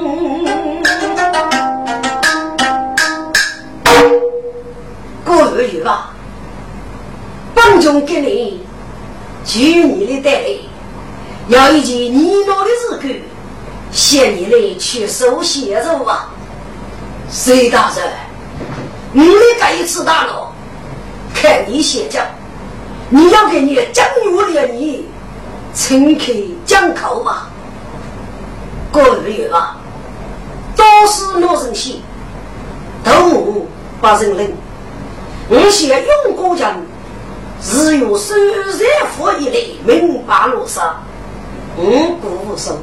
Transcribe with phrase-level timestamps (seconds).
[0.00, 0.08] 样，
[5.24, 6.10] 过月吧，
[7.54, 8.60] 帮中给你，
[9.44, 10.48] 举你的带来，
[11.48, 13.10] 要一件你闹的日干，
[13.92, 16.30] 写你来去手写着吧。
[17.28, 18.12] 隋大人，
[19.12, 20.52] 你的这一次大闹，
[21.34, 22.26] 看你写讲，
[23.08, 25.06] 你要给你江油了你。
[25.72, 26.32] 请客
[26.66, 27.48] 讲口吧，
[28.90, 29.89] 各位友啊，都
[31.06, 31.94] 是老人些，
[33.02, 33.66] 都
[34.00, 34.52] 不认人。
[35.48, 36.66] 我先用过人，
[37.62, 38.34] 只有首
[38.72, 40.78] 善佛一类明白落实，
[41.76, 42.78] 五谷无收。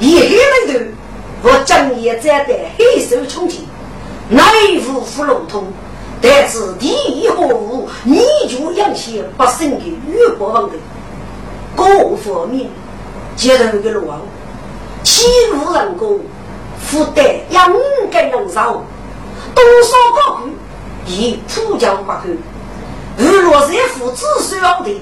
[0.00, 0.94] 一黑人
[1.42, 3.66] 头，我将也在的黑手冲击，
[4.28, 4.42] 内
[4.80, 5.64] 无福龙通，
[6.20, 10.74] 但是第一何物，你就养些不胜的玉国王的。
[11.76, 11.84] 各
[12.16, 12.68] 方面，
[13.36, 14.10] 接头的路，
[15.02, 16.20] 欺负人工，
[16.92, 18.82] 负担应该人少，
[19.54, 20.50] 多少高官
[21.06, 22.18] 以土教不口，
[23.16, 25.00] 日落在父子孙的，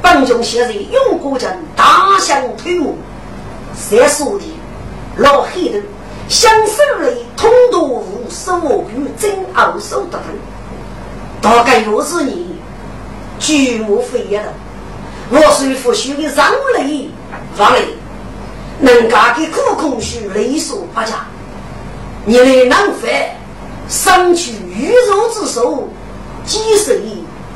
[0.00, 2.94] 本中现在用国人大相推磨，
[3.90, 4.44] 在说的
[5.16, 5.78] 老黑头，
[6.28, 10.20] 享受了通多无所与真奥手的，
[11.42, 12.54] 大概若是你，
[13.40, 14.52] 举目飞跃的。
[15.28, 17.10] 我虽不许的让雷
[17.56, 17.88] 发雷，
[18.80, 21.26] 能干的苦空虚雷所不假。
[22.24, 23.30] 你来难飞，
[23.88, 25.88] 上去鱼肉之手，
[26.44, 27.00] 几谁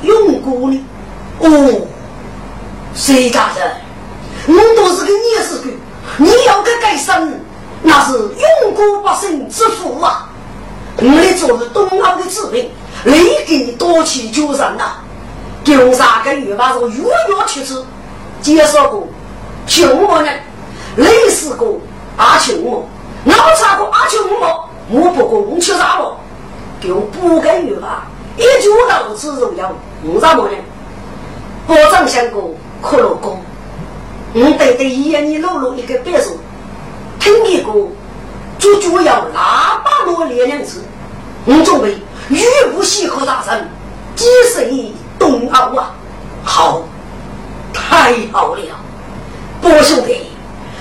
[0.03, 0.85] 用过呢？
[1.41, 1.87] 哦，
[2.95, 3.77] 谁大人，
[4.47, 5.73] 我都是个逆子鬼，
[6.19, 7.41] 你要个改生，
[7.83, 10.29] 那是用过不胜之福啊！
[10.97, 12.71] 我来做是东欧的子民，
[13.05, 14.99] 雷给你多起救人呐。
[15.65, 17.83] 九三个月把这个月月去吃，
[18.41, 19.09] 介绍过
[19.67, 20.31] 穷我呢，
[20.97, 21.79] 累死过
[22.17, 22.87] 阿穷我，
[23.25, 26.17] 脑查过阿穷我，我不过我吃啥了，
[26.81, 28.07] 就不给月吧，
[28.37, 28.69] 一句
[29.09, 30.57] 都是荣耀，我咋么呢？
[31.67, 33.41] 保障相过可乐公，
[34.35, 36.39] 我得得一言你露露一个别墅，
[37.19, 37.73] 听一个
[38.59, 40.83] 就就要喇叭罗列两次，
[41.45, 41.99] 我准备
[42.29, 42.43] 玉
[42.75, 43.69] 不喜和大神，
[44.17, 44.93] 几岁？
[45.19, 45.93] 东奥啊，
[46.43, 46.83] 好，
[47.75, 48.63] 太好了，
[49.61, 50.30] 波兄弟，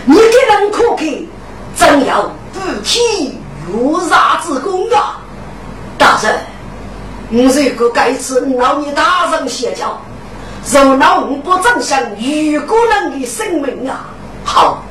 [0.09, 1.05] 你给人可客，
[1.77, 3.37] 真要不提
[3.71, 5.21] 如啥之功啊？
[5.99, 6.39] 大人，
[7.29, 9.47] 我这个该次老你大人。
[9.47, 10.01] 写教，
[10.65, 13.19] 若那五不正相与个人。
[13.19, 14.09] 的生命啊，
[14.43, 14.83] 好，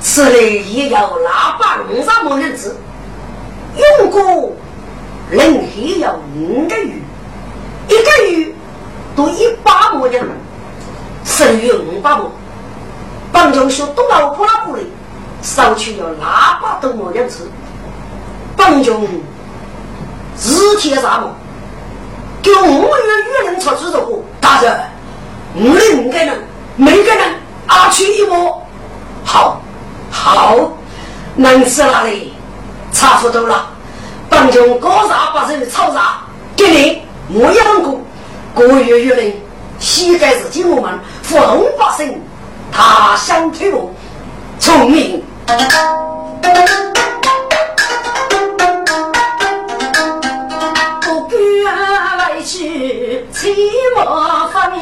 [0.00, 2.76] 此类也要拉把五啥么日子，
[3.76, 4.52] 用过
[5.28, 5.68] 人。
[5.76, 6.94] 也要五个月。
[7.88, 8.52] 一个月
[9.16, 10.20] 都一百亩的，
[11.24, 12.30] 剩余五百亩。
[13.36, 14.82] 帮中学东老婆拉过来，
[15.42, 17.46] 收取了腊八多亩两次。
[18.56, 19.04] 帮中
[20.38, 21.28] 日天啥么？
[22.42, 24.80] 给五月月人出去的货，大人，
[25.54, 26.34] 五里五个人，
[26.76, 27.34] 每个人
[27.66, 28.62] 二取一亩。
[29.22, 29.60] 好，
[30.10, 30.56] 好，
[31.34, 32.32] 能吃哪里？
[32.90, 33.66] 差不多了。
[34.30, 36.20] 帮中高啥把这里抄啥？
[36.56, 37.02] 给你。
[37.38, 38.00] 我养过，
[38.54, 39.38] 过月月令，
[39.78, 42.18] 膝盖是金我们福龙百姓，
[42.72, 43.90] 他乡推我
[44.58, 45.22] 聪明。
[51.00, 51.36] 不敢
[52.18, 53.54] 来去起
[53.96, 54.72] 麻烦，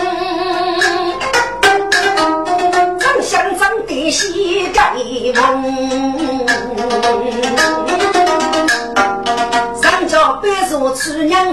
[2.99, 4.95] 长相长得膝盖
[5.35, 6.24] 萌。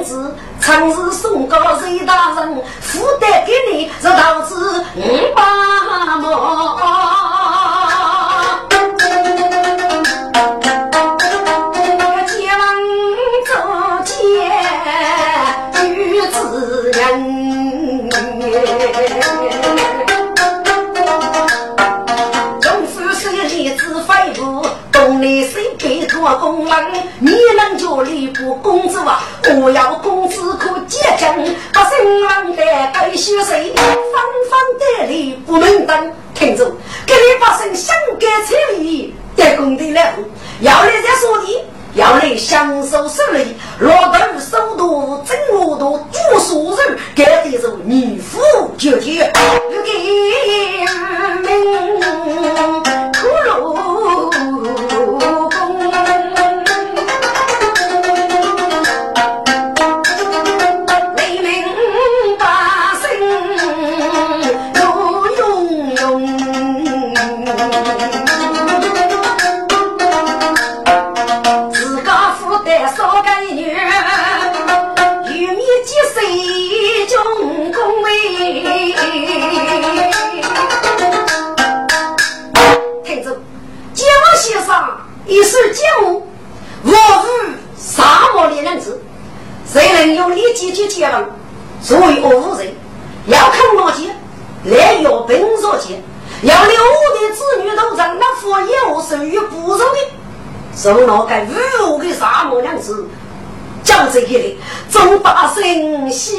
[0.03, 5.01] 子，曾是宋高瑞大人，负担给你是桃子五
[5.35, 6.77] 把毛。
[13.63, 14.03] 我
[15.83, 16.99] 女子人，
[23.77, 24.09] 是废
[24.41, 24.65] 物，
[25.09, 26.71] 你做工人。
[27.81, 29.23] 你能叫礼部公子啊？
[29.59, 32.63] 我要公子可接诊，把新郎的
[32.93, 33.73] 该许谁？
[33.75, 33.83] 方
[34.49, 34.59] 方
[34.99, 36.13] 的礼不能等。
[36.35, 36.65] 听着，
[37.07, 40.13] 给你把身想给彩礼，得功德了。
[40.61, 41.65] 要来再说的。
[41.93, 48.39] 要来享受胜利，老头手多，真我多，煮熟人干的肉，女夫
[48.77, 49.39] 就天，不
[49.83, 49.91] 给
[51.41, 51.99] 命
[53.11, 53.75] 苦喽。
[85.61, 86.27] 一首节目，
[86.83, 86.95] 我无
[87.77, 88.99] 沙漠的人子，
[89.71, 91.23] 谁能用力解决结论？
[91.81, 92.73] 所以我无人
[93.27, 94.09] 要看我去，
[94.63, 96.01] 来要本所见，
[96.41, 99.85] 要留我的子女都长那佛有生于不容的，
[100.75, 103.07] 受那个无的沙漠两字，
[103.83, 104.57] 讲这个的，
[104.89, 106.37] 总把心喜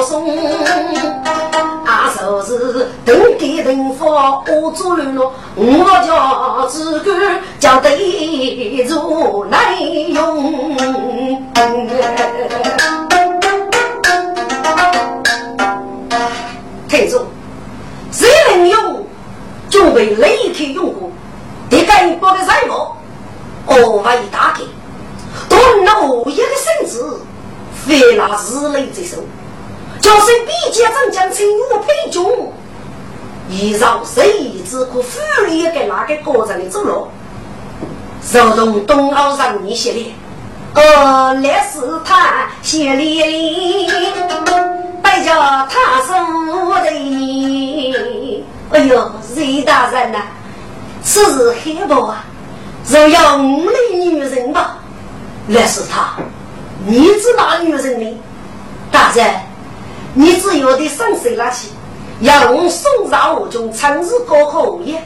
[0.00, 0.26] 儿兄。
[1.84, 7.12] 啊，就是等给人发我做人了，我叫自个
[7.58, 10.76] 叫对住来用。
[16.88, 17.22] 听住，
[18.10, 19.06] 谁能用
[19.68, 21.10] 就被雷克用过，
[21.68, 22.92] 得干部的任务，
[23.66, 24.64] 我为大给，
[25.48, 26.42] 断了我一个
[26.78, 27.20] 身子，
[27.86, 29.18] 非拿日雷之手。
[30.00, 32.22] 就是比肩长将青武配军，
[33.50, 37.08] 依绕谁之可富裕给那个个人的走路，
[38.32, 40.06] 如同冬奥上一系列，
[40.74, 43.90] 呃，来是他血淋淋，
[45.02, 45.34] 白叫
[45.66, 46.14] 他受
[46.82, 48.44] 的。
[48.72, 50.18] 哎呦，瑞大人呐，
[51.02, 52.24] 此事黑不啊？
[52.88, 54.78] 若要五类女人吧，
[55.46, 56.14] 那是他，
[56.86, 58.18] 你知那女人呢？
[58.90, 59.49] 大人。
[60.14, 61.68] 你只有的生水拉起，
[62.20, 65.02] 要我送上我中长日高考无业，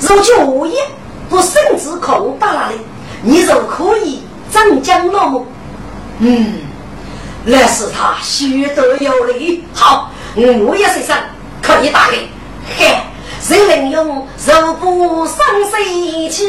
[0.00, 0.78] 如今无业
[1.28, 2.76] 不甚至空到哪里？
[3.22, 4.22] 你就可以
[4.52, 5.46] 长江落幕。
[6.18, 6.58] 嗯，
[7.44, 9.64] 那是他学得有理。
[9.72, 11.16] 好，我也是上
[11.62, 12.28] 可以打给。
[12.76, 12.98] 嘿，
[13.40, 15.36] 谁能用肉不上
[15.70, 16.46] 身气？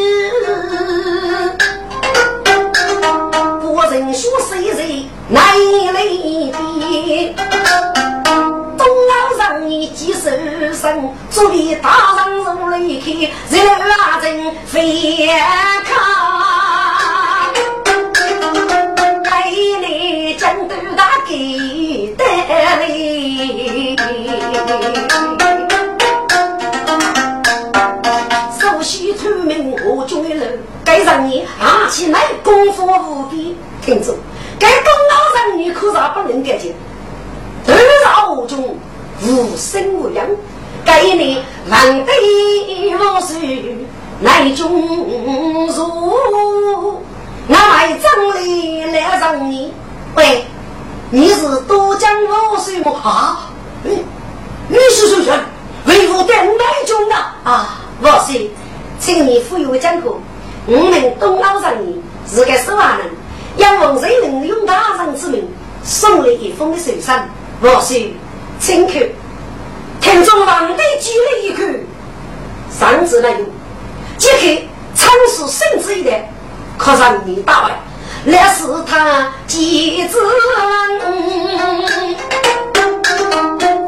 [3.61, 7.35] 不人说谁人难离别？
[9.95, 10.29] 几手
[10.73, 11.89] 生，左边大
[12.27, 15.29] 人如雷开，人拉人飞
[15.85, 15.95] 看，
[19.23, 19.29] 给
[19.79, 22.85] 你江都大给带来。
[28.83, 33.57] 西出名我军的人，该让你拿起来功夫无比。
[33.81, 34.13] 听着，
[34.59, 36.75] 该功劳人你可啥不能干净？
[37.65, 37.73] 头
[38.03, 38.79] 上我军
[39.23, 40.25] 无声无响，
[40.83, 42.11] 该你难得
[42.93, 43.33] 无数
[44.21, 44.71] 来中
[45.67, 47.01] 入，
[47.47, 49.73] 那买张里来让你
[50.15, 50.45] 喂，
[51.09, 52.91] 你是多江我水吗？
[53.03, 53.49] 啊，
[53.83, 54.03] 你
[54.67, 55.39] 你是谁人？
[55.85, 56.55] 为何在南
[56.85, 57.15] 中呢？
[57.43, 58.49] 啊，我是。
[58.97, 60.15] 请你富有讲课，
[60.65, 63.07] 我们东老上人是个守望人，
[63.57, 65.45] 仰望谁能用大人之名
[65.83, 67.27] 送来一封的手上，
[67.59, 67.97] 我说
[68.59, 68.93] 请客，
[70.01, 71.61] 听众王队举了一口，
[72.71, 73.45] 上至那有，
[74.17, 74.63] 即刻
[74.95, 76.31] 长是圣旨一代，
[76.77, 77.79] 可让你大外，
[78.23, 80.17] 那是他几子，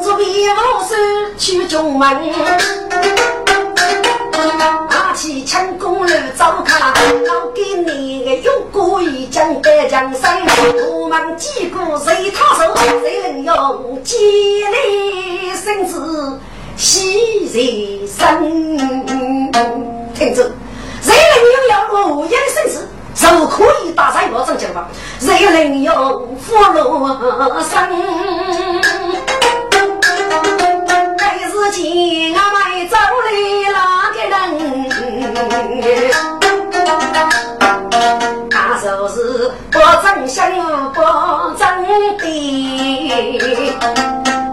[0.00, 0.94] 做笔我手
[1.36, 2.16] 去中门。
[4.88, 6.80] 拿起枪弓来照看，
[7.24, 10.40] 老给你个勇过一将得江山，
[10.90, 14.16] 我们几个谁他手，谁能用激
[14.66, 16.38] 励身子
[16.76, 18.78] 洗人身？
[20.14, 20.50] 听着，
[21.02, 21.72] 谁能用要
[22.14, 24.88] 我一生死，就可以打在我上讲吧。
[25.18, 27.06] 谁能有福禄
[27.62, 27.88] 生？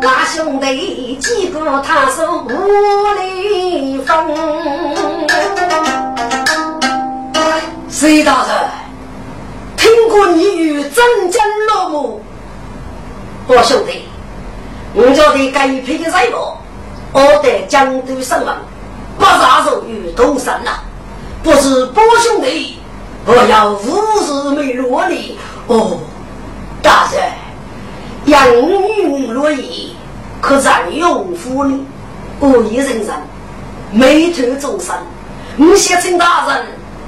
[0.01, 2.49] 那兄弟几个他是无
[3.13, 4.35] 里风，
[7.87, 8.55] 隋大人，
[9.77, 12.23] 听过你与真真落幕，
[13.47, 14.05] 我兄弟，
[14.95, 16.57] 我家的该配的财宝，
[17.13, 18.55] 我得江都上门，
[19.19, 20.71] 不杀手与同生呐，
[21.43, 22.79] 不是波兄弟，
[23.27, 25.99] 我要无日没落你哦，
[26.81, 27.21] 大人，
[28.25, 29.95] 养女若意。
[30.41, 31.83] 可占用妇女，
[32.39, 33.07] 恶意人人，
[33.91, 34.95] 美图众生。
[35.57, 36.65] 我先请大人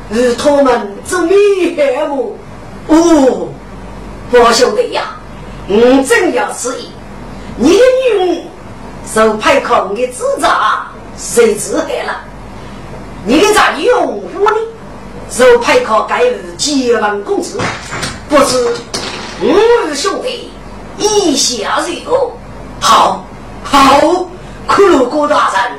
[0.09, 1.35] 与他们做弥
[1.75, 2.35] 合我。
[2.87, 3.49] 哦，
[4.31, 5.15] 我兄弟呀，
[5.67, 6.89] 我真要此意。
[7.57, 7.83] 你的
[8.15, 8.43] 女儿
[9.05, 10.47] 受派靠你指责，
[11.15, 12.21] 谁知害了？
[13.23, 14.59] 你的占用妇女
[15.29, 17.59] 受派靠该日结万公子，
[18.29, 18.73] 不知
[19.41, 20.49] 我兄弟
[20.97, 22.31] 一下如何？
[22.79, 23.23] 好。
[23.69, 23.99] 好，
[24.65, 25.71] 骷髅郭大人，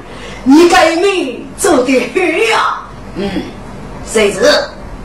[0.44, 2.20] 你该命做的好
[2.52, 2.80] 呀。
[3.16, 3.42] 嗯，
[4.06, 4.42] 谁知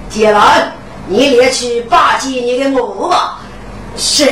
[0.09, 0.69] 接来，
[1.07, 3.39] 你连去巴结你的我吧。
[3.95, 4.29] 是，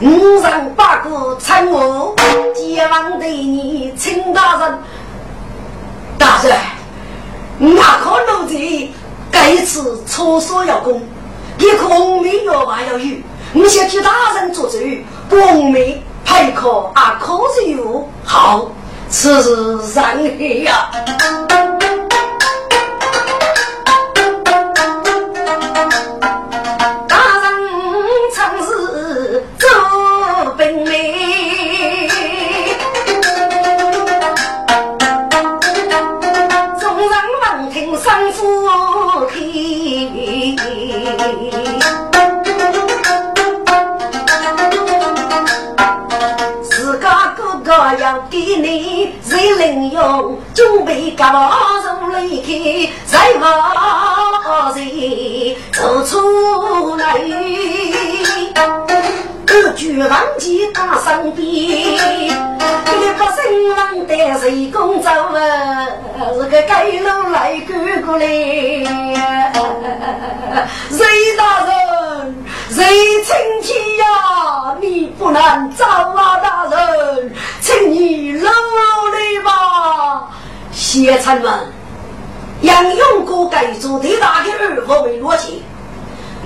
[0.00, 2.16] 五人八个参谋，
[2.52, 4.78] 接王对你请大人。
[6.18, 6.58] 大人，
[7.58, 8.88] 那可奴才
[9.30, 11.00] 该次厕所要攻，
[11.58, 13.16] 一颗红梅药丸要有，
[13.54, 14.76] 我想替大人做主，
[15.30, 16.02] 红梅。
[16.26, 18.70] 还可啊，可是有好，
[19.10, 20.90] 此事上黑呀。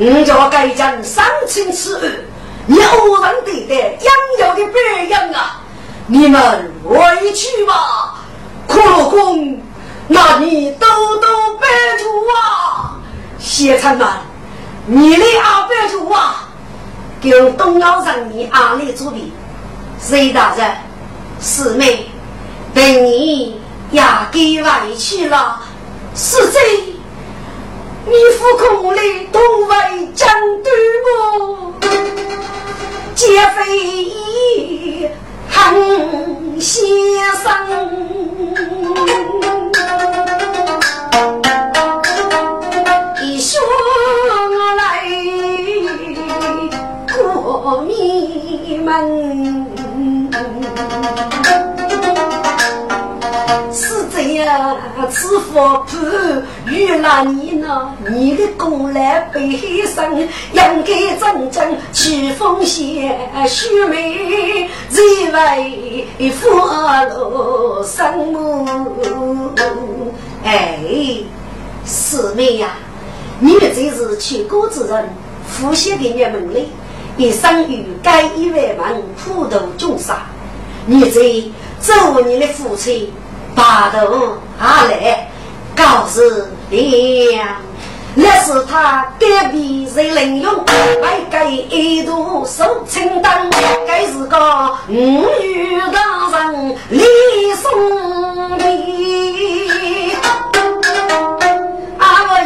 [0.00, 2.24] 我叫该将三清此二，
[2.66, 2.80] 牛
[3.22, 5.60] 人对待养要的白羊啊！
[6.06, 8.14] 你们回去吧，
[8.68, 9.60] 骷髅公，
[10.06, 10.86] 那你兜
[11.16, 11.26] 兜
[11.60, 11.66] 白
[11.98, 12.96] 兔啊，
[13.38, 14.06] 先臣们。
[14.86, 16.48] 你的阿伯主啊，
[17.20, 19.32] 跟东澳人民阿里作比，
[20.00, 20.76] 隋大人，
[21.40, 22.08] 师妹，
[22.72, 25.57] 等你也给外去了，
[28.10, 29.38] 你夫空的东
[29.68, 29.74] 为
[30.14, 30.26] 将
[30.62, 30.72] 对
[31.04, 31.74] 我，
[33.14, 35.12] 皆非
[35.50, 36.76] 恨先
[37.42, 37.44] 生。
[43.22, 43.60] 一说。
[47.86, 48.86] 你们
[49.82, 50.30] 是
[51.42, 51.77] 这
[55.10, 55.96] 此佛不
[56.70, 57.94] 遇了你呢？
[58.10, 63.18] 你的功来背上，应该真正去奉献，
[63.48, 65.02] 须眉这
[65.32, 70.12] 位福禄生母。
[70.44, 70.78] 哎，
[71.84, 72.72] 师妹呀，
[73.40, 75.08] 你这是去过之人，
[75.60, 76.68] 呼吸给你们嘞。
[77.16, 80.14] 一生于该一万门普度众生，
[80.86, 81.20] 你在
[81.80, 83.10] 做你的父亲，
[83.58, 85.28] 把头下来
[85.74, 86.22] 告诉
[86.70, 87.44] 娘，
[88.14, 90.64] 那是他隔壁在领用，
[91.02, 93.50] 还给一度受清单，
[93.84, 94.92] 该是个五
[95.40, 97.02] 女大人李
[97.56, 98.64] 松的。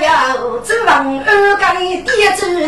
[0.03, 0.09] 要
[0.65, 0.91] 指望
[1.25, 2.67] 二哥爹之人，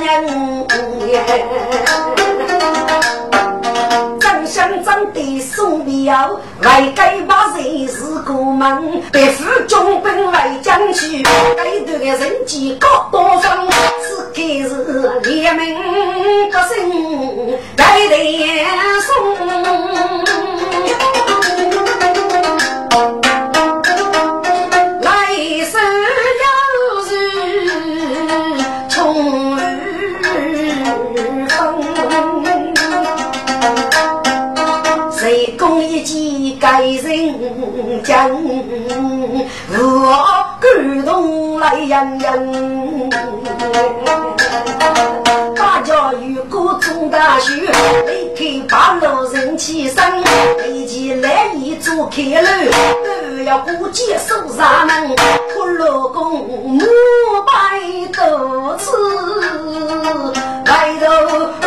[4.54, 11.24] 真想真的送表，外该把人是过门，别府军兵来将去，
[11.56, 15.76] 该头的人机各多方，此刻是联名
[16.52, 18.64] 个声来连
[19.00, 20.63] 送。
[36.64, 38.30] 将
[39.68, 39.76] 我
[40.60, 43.10] 感动来洋洋，
[45.54, 47.52] 大家与国中大学，
[48.06, 50.02] 离开八路人起身，
[50.64, 52.48] 立即来一座开路，
[53.04, 55.14] 都要过节守上门，
[55.52, 56.78] 苦劳工五
[57.44, 57.52] 百
[58.10, 58.90] 多次，
[60.64, 61.63] 来头。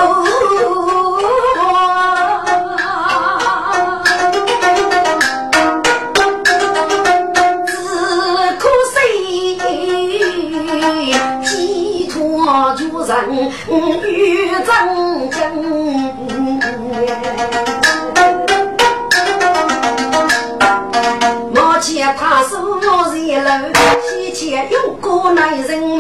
[24.01, 25.99] 西前有个男人们，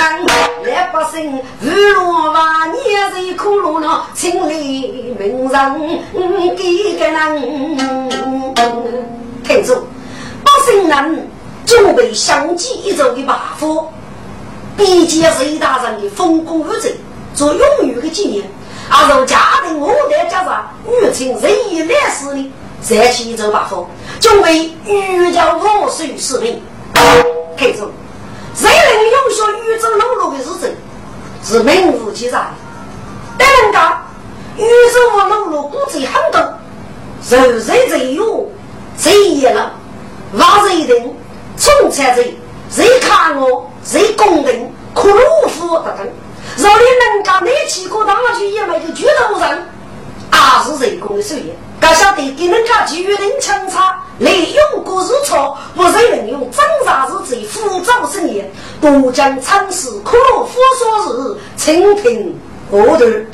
[0.65, 5.55] 来百姓日落万年在苦路上，清理名人
[6.55, 7.77] 给个人。
[9.43, 9.75] 听住，
[10.43, 11.27] 百姓人
[11.65, 13.87] 准备相继一走的把夫。
[14.75, 16.95] 比肩隋大人的丰功伟绩，
[17.33, 18.45] 做永远的纪念。
[18.89, 23.85] 而若家庭五代加上女亲仁义烈士的，再起一走八方，
[24.19, 26.61] 准备御教万岁使命。
[27.57, 27.91] 看住，
[28.55, 30.75] 谁能永续宇宙路路的日子，
[31.43, 32.45] 是名副其实的。
[33.37, 34.05] 但人家
[34.57, 36.39] 宇宙路路估计很多，
[37.21, 38.49] 谁谁谁有，
[38.97, 39.73] 谁也了，
[40.33, 41.15] 万谁人，
[41.57, 42.37] 从才谁，
[42.69, 43.69] 谁看我。
[43.83, 44.69] 谁公平？
[44.93, 46.05] 苦鲁夫等等，
[46.57, 46.83] 若你
[47.15, 49.65] 能干那几个大军也没有举头人，
[50.29, 51.53] 还是人工的手艺。
[51.79, 58.43] 该晓得给人家巨人强差，利用过日错，不是人用挣扎日子浮躁生意，
[58.81, 62.37] 不将尝试苦鲁夫说日，清平
[62.69, 63.27] 过日。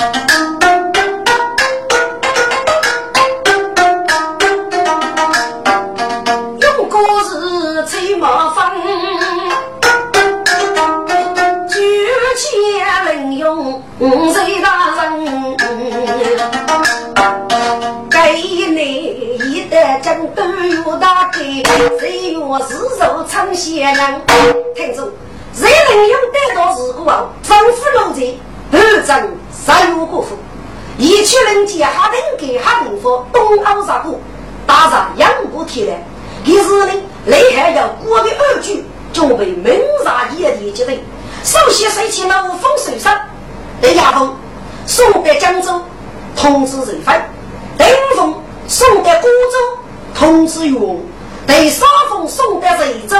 [6.59, 8.73] 用过日最麻烦。
[13.99, 15.55] 五岁大人，
[20.35, 21.39] 都有大概，
[21.99, 24.21] 谁愿自受称贤人？
[24.75, 25.11] 听住，
[25.53, 28.35] 谁能用得到事故后，吩咐奴才，
[28.71, 30.37] 二正杀有国父，
[30.97, 34.19] 一去人间还能给还能说东欧杀过，
[34.65, 36.03] 打上杨过天来，
[36.45, 36.93] 于是呢，
[37.25, 40.93] 厉害要过的二句，就被门杀眼的接待，
[41.43, 43.19] 首先谁起了风水上。
[43.81, 44.33] 第二封
[44.85, 45.81] 送给江州，
[46.37, 47.19] 通知人犯；
[47.77, 49.82] 第五封送给孤州，
[50.15, 50.79] 通知员；
[51.45, 53.17] 对三封送给瑞州，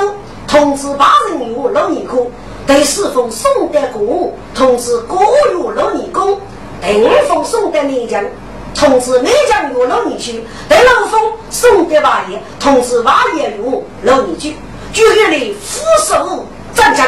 [0.48, 2.18] 通知八人员六年科；
[2.66, 6.36] 对四封送给国，通知国员六年工；
[6.82, 8.24] 第五封送的内江，
[8.76, 14.56] 通知内江员六年去；第六封送给瓦业，通知瓦业员六年局。
[14.94, 16.46] 举个例，副手。
[16.76, 17.08] 战将，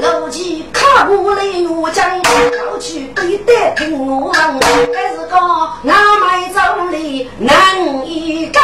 [0.00, 2.20] 如今看我来越将，
[2.56, 5.36] 要去对待听我问，还是个
[5.84, 8.60] 俺买走的难一改。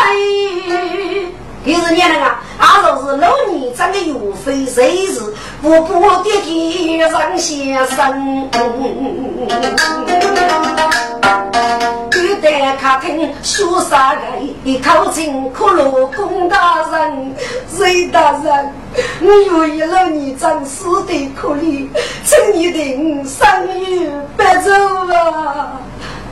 [1.64, 4.12] 第二年了啊，俺就是老年长的岳
[4.44, 5.20] 飞，谁是
[5.60, 8.50] 不不的天上先生？
[12.10, 14.20] 对待客厅说啥个？
[14.64, 17.32] 一口请苦劳公大人，
[17.68, 18.72] 隋大人，
[19.20, 21.86] 我愿意老年长死的可怜，
[22.24, 24.72] 请你的生育别走
[25.14, 25.78] 啊！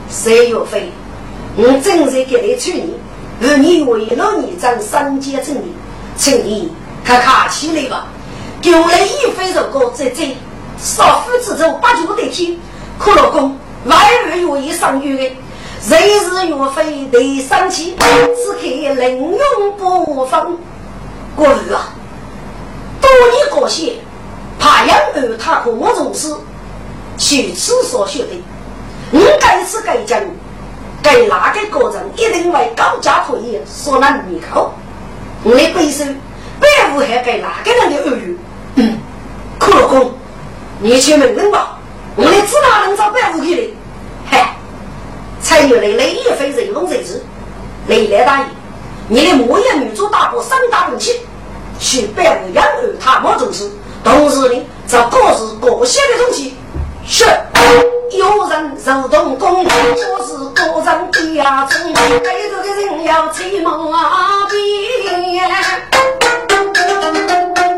[0.09, 0.91] 谁岳飞，
[1.55, 2.97] 我正在给你劝你。
[3.41, 5.73] 而你为了你长三阶正理，
[6.15, 6.71] 请你
[7.03, 8.05] 看看起来吧。
[8.61, 10.37] 丢了一飞肉过在这，
[10.77, 12.55] 少妇之中八九得天。
[12.99, 13.95] 可老公，外
[14.27, 15.35] 儿有一上月的，
[15.81, 17.95] 谁是岳飞得生气？
[17.97, 20.55] 只看能用不放。
[21.35, 21.95] 过儿啊，
[23.01, 23.93] 多年过些，
[24.59, 26.31] 怕养儿他和我重视，
[27.17, 28.43] 去此所学的，
[29.09, 30.21] 你该是该讲。
[31.01, 34.71] 给哪个个人一定为高价可以说那你口，
[35.43, 36.05] 我的背手
[36.59, 38.37] 百无害给哪个人的耳语？
[38.75, 38.99] 嗯，
[39.57, 40.13] 可老公，
[40.79, 41.77] 你去问问吧，
[42.15, 43.73] 我的指哪能找百无去的？
[44.29, 44.55] 嗨，
[45.41, 47.23] 才有来来一飞人龙人质，
[47.87, 48.45] 雷来大爷，
[49.07, 51.19] 你的莫言女主大过三大武器，
[51.79, 53.69] 去保护养儿他莫重视，
[54.03, 56.55] 同时呢，找各自各县的东西。
[57.13, 57.25] 是，
[58.17, 59.69] 有人手动工，我
[60.25, 61.91] 是个人的呀中，
[62.23, 63.69] 该走的人要吹马
[64.49, 64.55] 鞭，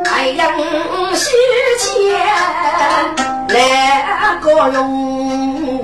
[0.03, 0.51] 太阳
[1.15, 1.31] 西
[1.79, 1.83] 前
[3.49, 5.83] 来个用。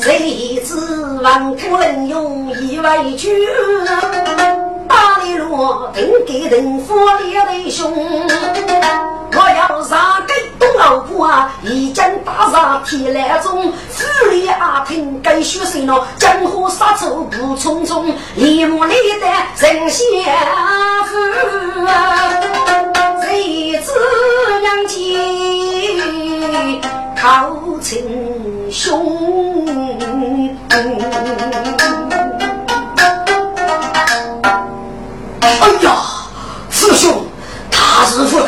[0.00, 0.76] 谁知
[1.20, 3.36] 万古人用一为君。
[5.94, 7.92] 定给人夫列的凶，
[9.32, 11.52] 我要杀给东老婆啊！
[11.62, 15.94] 一将大杀天来中，府里阿听该学谁呢？
[16.18, 19.26] 江湖杀出不匆匆，立马立的
[19.58, 20.04] 人先
[21.06, 21.90] 夫啊！
[23.22, 23.92] 谁知
[24.60, 26.80] 娘亲
[27.20, 29.06] 靠亲兄。
[35.40, 35.96] 哎呀，
[36.70, 37.24] 师兄，
[37.70, 38.38] 他师傅，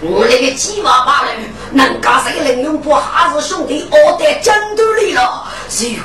[0.00, 1.36] 我那个鸡娃娃人，
[1.72, 5.44] 能干谁能用不哈子兄弟熬在江头里了？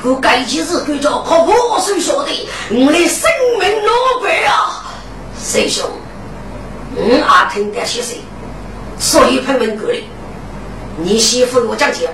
[0.02, 4.86] 如果该件事干着可我手下的，我的生命落败啊！
[5.42, 5.86] 师兄，
[6.96, 8.22] 我阿听得些谁？
[9.00, 10.06] 所以喷门格里，
[10.98, 12.10] 你媳妇我讲解，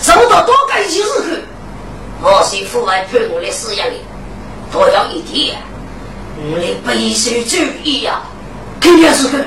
[0.00, 1.44] 受到多干些事去，
[2.22, 4.00] 我媳妇外判我的饲养里，
[4.72, 5.58] 多要一点。
[6.44, 8.20] 你必须注意呀！
[8.80, 9.38] 肯定是个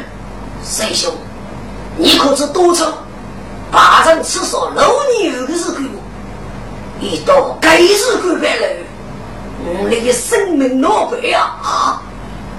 [0.63, 1.11] 师兄，
[1.97, 2.85] 你可知多愁？
[3.69, 5.81] 霸占厕所老牛的是个，
[7.01, 8.67] 一到该是个白了，
[9.65, 11.51] 我的生命老白呀！
[11.61, 12.01] 啊，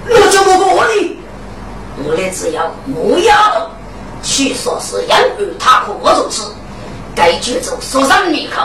[0.05, 1.17] 那怎么过呢？
[2.05, 3.67] 我的只要磨牙头，
[4.21, 6.43] 据说是养儿他可我种吃，
[7.15, 8.61] 该举走说上你口，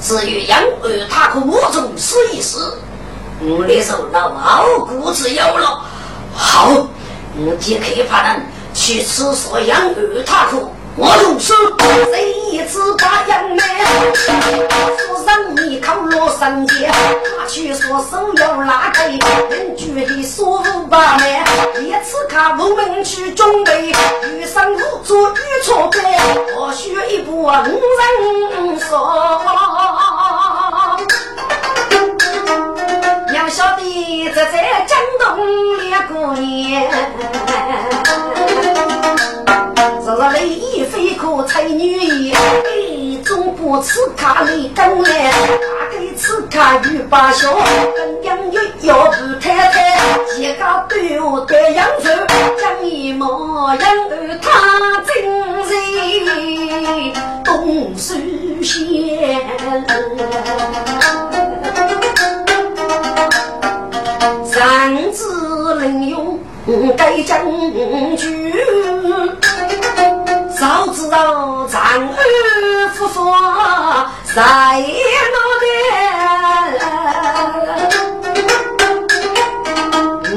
[0.00, 2.56] 至于养儿他可我种试一试。
[3.40, 5.80] 我的手老傲骨子有了，
[6.34, 6.70] 好，
[7.36, 8.42] 我即刻派人
[8.74, 10.68] 去厕所养二塔裤。
[10.96, 11.54] 我就是
[12.10, 13.62] 这一次把杨梅
[14.96, 16.90] 扶上一口落上街，
[17.38, 21.44] 他去说手要拉开，人觉得舒服把脉。
[21.80, 23.94] 一次看我们去准备，
[24.32, 26.00] 遇上无助遇错别，
[26.56, 29.40] 或许一步五人说。
[33.48, 36.86] 要晓得，这在江东烈过年，
[40.04, 47.54] 日日雷雨飞可采女衣，总不吃卡雷更来，大概吃卡鱼八小，
[47.96, 49.98] 跟养鱼要不太太，
[50.36, 52.10] 几个队伍对养手，
[52.60, 55.14] 讲一模样儿他真
[55.64, 55.72] 是
[57.42, 58.12] 东苏
[58.62, 59.40] 县。
[64.58, 66.36] 男子能用
[66.96, 67.38] 该将
[68.16, 68.52] 军，
[70.58, 73.24] 早知道长儿夫妇
[74.34, 75.70] 在那边，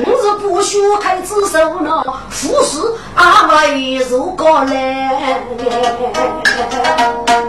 [0.05, 2.79] 我是不许开子手呢，富士
[3.15, 5.41] 阿妹如果来，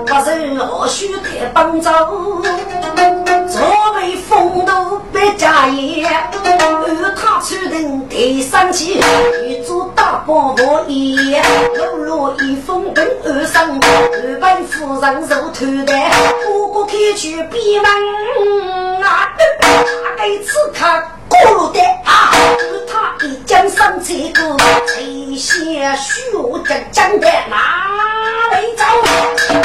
[0.06, 1.90] 不是何须得帮助。
[7.52, 8.98] 而他出人第三期，
[9.46, 11.44] 一桌大包包宴，
[11.76, 16.10] 落落一封等二生，二本夫人肉头蛋，
[16.46, 17.86] 哥哥开去闭门
[19.02, 19.28] 啊，
[19.60, 19.68] 大
[20.16, 20.86] 概此刻
[21.28, 22.32] 过路的啊，
[22.90, 25.04] 他一将上这个，垂
[25.36, 26.30] 涎血
[26.66, 27.56] 的将的哪
[28.56, 28.84] 里走？
[29.52, 29.60] 哦，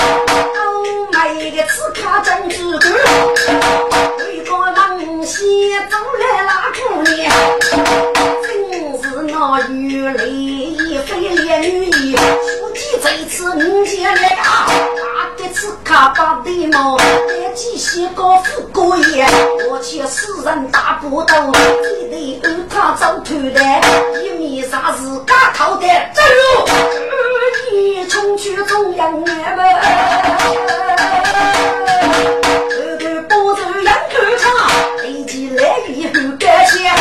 [1.14, 2.88] 每个此刻真是个。
[5.28, 5.44] 先
[5.90, 7.30] 走来那姑娘，
[8.44, 8.50] 真
[8.98, 12.16] 是那女雷非烈女意。
[12.16, 19.28] 估计这次五姐来啊，大的吃卡巴的毛，来几些高富贵爷，
[19.70, 23.60] 我且死人打不到，一对二他走头的，
[24.24, 26.22] 一面啥子嘎头的，走，
[27.74, 29.68] 一冲去中央面门。
[35.58, 36.88] 来以后感谢。
[36.88, 36.94] 哎，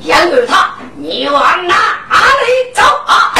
[0.00, 3.34] 杨二他，你往哪里走啊？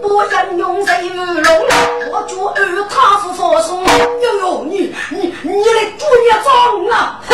[0.00, 1.66] 不想用谁玉龙，
[2.10, 2.56] 我就二
[2.88, 3.84] 他是佛松。
[3.84, 7.20] 哟哟，你你你来捉也状啊！
[7.28, 7.32] 哼。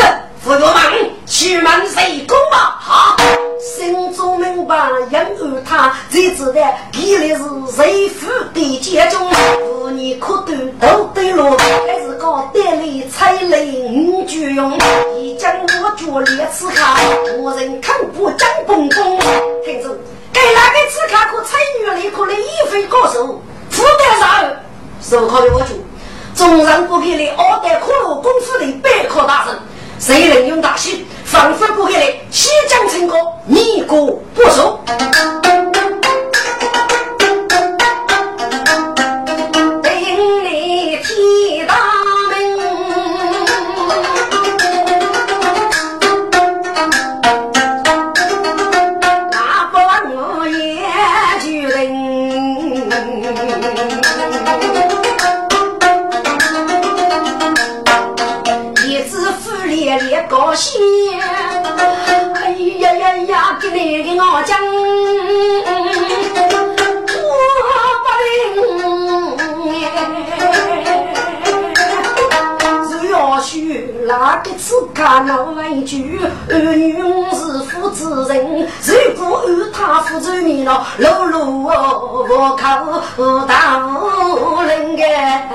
[0.49, 0.83] 胡多忙，
[1.27, 2.79] 去问谁公吧？
[2.81, 3.15] 好，
[3.61, 4.75] 心中明白，
[5.11, 5.23] 杨
[5.63, 6.63] 他才知道，
[6.95, 7.45] 原来是
[7.77, 9.31] 谁府的家中。
[9.31, 11.55] 妇女可都都对路，
[11.87, 12.83] 还是搞带来
[13.13, 13.59] 彩来
[13.93, 14.73] 五句用。
[15.19, 16.97] 一将我脚连刺卡，
[17.37, 19.19] 无人看不张公公。
[19.67, 19.95] 听着，
[20.33, 24.51] 该哪个刺卡可彩女来可来一飞高手，负担上
[25.03, 25.75] 手铐的我主，
[26.35, 29.55] 众人不给你二代苦路功夫的百科大神。
[29.99, 34.79] 谁能用大戏，仿佛不给你西江成功，你过不熟。
[74.95, 77.01] 看那一句，儿女
[77.33, 83.01] 是父之人，如果儿他父之命了，路路我靠
[83.47, 83.79] 大
[84.67, 85.49] 人哎。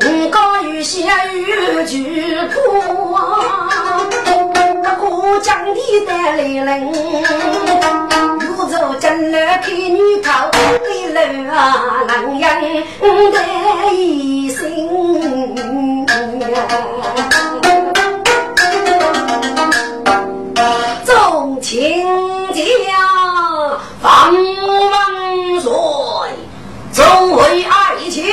[0.00, 1.08] 我刚有些
[1.74, 2.56] 有句破，
[5.00, 6.92] 过江的带来人，
[9.08, 12.84] 如走真来看女靠，对楼啊男人
[13.32, 13.38] 的
[13.94, 14.68] 一生。
[21.06, 22.04] 众卿
[22.52, 22.62] 家
[24.02, 24.34] 方
[24.90, 25.72] 万岁，
[26.92, 28.26] 众位爱情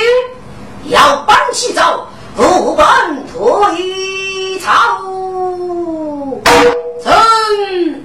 [0.88, 5.00] 要搬起走，不搬退朝。
[7.02, 8.04] 臣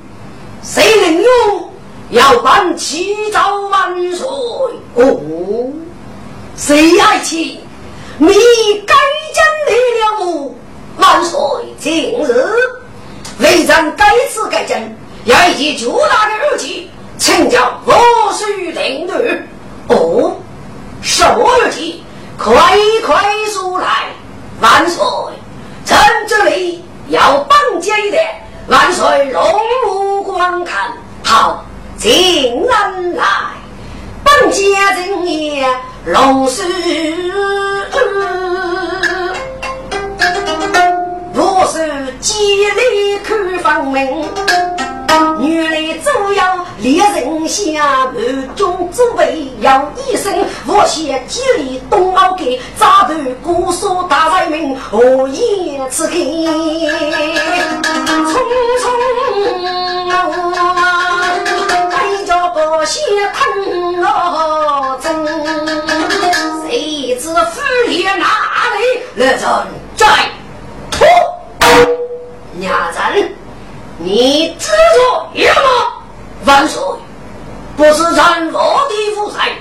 [0.63, 1.70] 谁能用？
[2.11, 4.27] 要搬起早万岁。
[4.95, 5.71] 哦，
[6.57, 7.57] 谁爱卿？
[8.17, 8.27] 你
[8.85, 8.93] 该
[9.33, 10.51] 将来了
[10.97, 11.39] 万岁，
[11.79, 12.53] 今日
[13.39, 14.77] 为咱该次改正，
[15.23, 17.93] 要一件巨大的日期，请教何
[18.33, 19.95] 须定夺？
[19.95, 20.35] 哦，
[21.01, 22.03] 什么日期？
[22.37, 22.53] 快
[23.05, 24.09] 快说来！
[24.59, 25.03] 万岁，
[25.85, 25.97] 朕
[26.27, 28.23] 这里要绑架一点，
[28.67, 29.43] 万岁容
[29.85, 30.91] 目观看。
[31.23, 31.65] 好，
[32.01, 33.23] 请人来，
[34.23, 35.67] 绑架人也
[36.05, 36.63] 龙须。
[41.35, 44.27] 我是几里看方明，
[45.41, 50.33] 原来主要猎人下满中诸位要一生，
[50.65, 56.15] 我先几里东奥给扎头姑苏大人民何言此开？
[56.15, 56.25] 匆
[58.81, 58.89] 匆
[61.69, 61.80] 带
[62.71, 63.01] 着宝血
[63.33, 65.25] 吞了针，
[66.63, 69.41] 谁知府里哪里来人
[69.97, 70.07] 在？
[72.53, 72.73] 娘
[73.13, 73.35] 人，
[73.97, 75.25] 你知道？
[75.61, 75.67] 吗？
[76.45, 76.81] 万岁，
[77.75, 79.51] 不是咱落地负财，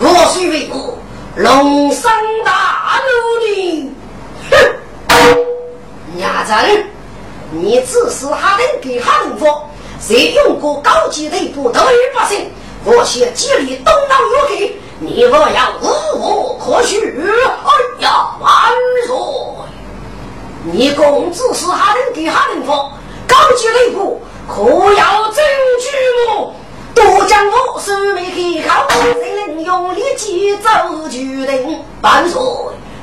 [0.00, 0.96] 我虽为国，
[1.36, 2.10] 龙生
[2.46, 3.10] 大怒
[3.44, 3.92] 的。
[4.50, 4.56] 哼！
[6.14, 6.32] 娘
[6.66, 6.86] 人，
[7.50, 9.68] 你自是哈人给哈人佛，
[10.06, 12.50] 谁用过高级内部得于百姓？
[12.84, 15.86] 我先极力东道有给，你我要无
[16.20, 17.00] 我可许。
[17.00, 18.50] 哎呀，万
[19.06, 19.16] 岁！
[20.64, 22.92] 你公子是哈人给哈人佛，
[23.26, 24.62] 高级内部可
[24.92, 25.42] 要争
[25.80, 25.88] 取
[26.28, 26.54] 我，
[26.94, 31.82] 多将我手没给好，谁能用力气做决定？
[32.02, 32.42] 万岁！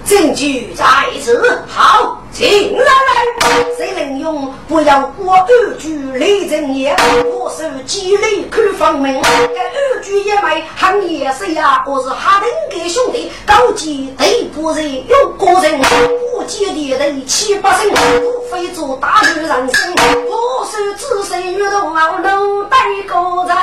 [0.05, 0.85] 证据在
[1.23, 3.60] 此，好，请来来。
[3.81, 4.53] 谁能用？
[4.67, 9.19] 不要过二句雷震言，我手积累看方明。
[9.23, 11.83] 这二句一枚，行业谁呀？
[11.87, 19.95] 我是哈登给兄弟，高级对不人有个人，不接的人七八成，不非做大女人生。
[20.29, 23.15] 我手只身遇到老奴带个
[23.47, 23.57] 人，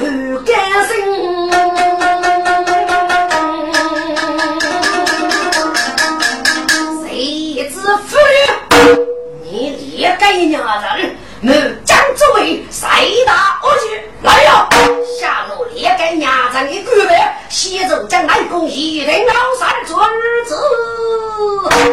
[0.00, 0.52] 不甘
[0.88, 1.13] 心。
[10.04, 10.62] 也该娘
[10.98, 11.48] 人，我
[11.82, 12.86] 将作为谁
[13.26, 14.68] 大恶举来了？
[15.18, 19.98] 下路列给娘人的官位，西周将来公一定要三尊
[20.44, 20.54] 子。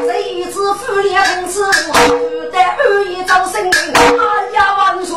[0.06, 3.72] 这一次府里公子，不得二爷招生。
[3.72, 4.02] 哎
[4.56, 5.16] 呀，万岁！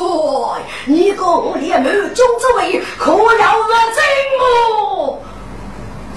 [0.85, 4.03] 你公列满中之位，可要我怎
[4.39, 5.21] 么？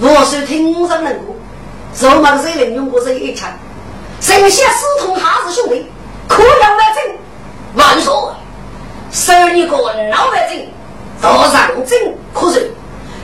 [0.00, 1.34] 我是听上人过，
[2.00, 3.50] 肉满谁能用过这一枪？
[4.20, 5.84] 剩下师同他是兄弟。
[6.28, 7.16] 可养万正，
[7.74, 8.12] 万岁！
[9.10, 10.66] 十二个过老万正，
[11.20, 12.70] 都上真可人，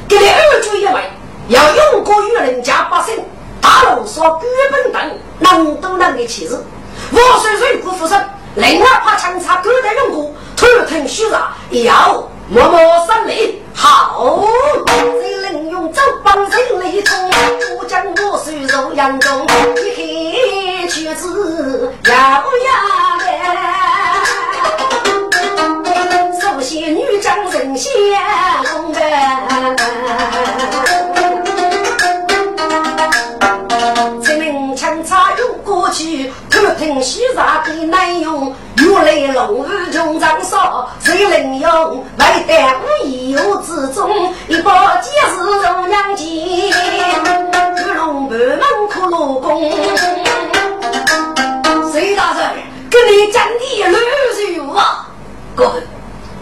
[0.09, 1.11] 给你二舅一位，
[1.49, 3.23] 要永过与人家百姓，
[3.61, 6.59] 大路上根本等能都能的起事。
[7.13, 8.19] 我虽岁不服生，
[8.55, 11.39] 另外怕强差狗的用过，头疼虚弱，
[11.71, 13.61] 要默默生命。
[13.75, 14.45] 好，
[15.21, 17.31] 谁能用这帮谁雷冲？
[17.79, 22.45] 不将我手入杨中，一黑却是要呀
[23.19, 23.29] 嘞。
[26.41, 28.17] 首先女将人先去
[28.65, 28.93] 偷
[36.77, 42.05] 听西茶的内容，原来龙武穷长少，谁能用？
[42.19, 44.11] 外带无意有之中，
[44.49, 48.59] 一把剑是如娘剑，玉龙半门
[48.93, 49.71] 苦罗宫。
[51.93, 52.51] 谁大人
[52.91, 54.03] 跟你讲的乱
[54.35, 55.07] 说话？
[55.55, 55.75] 哥，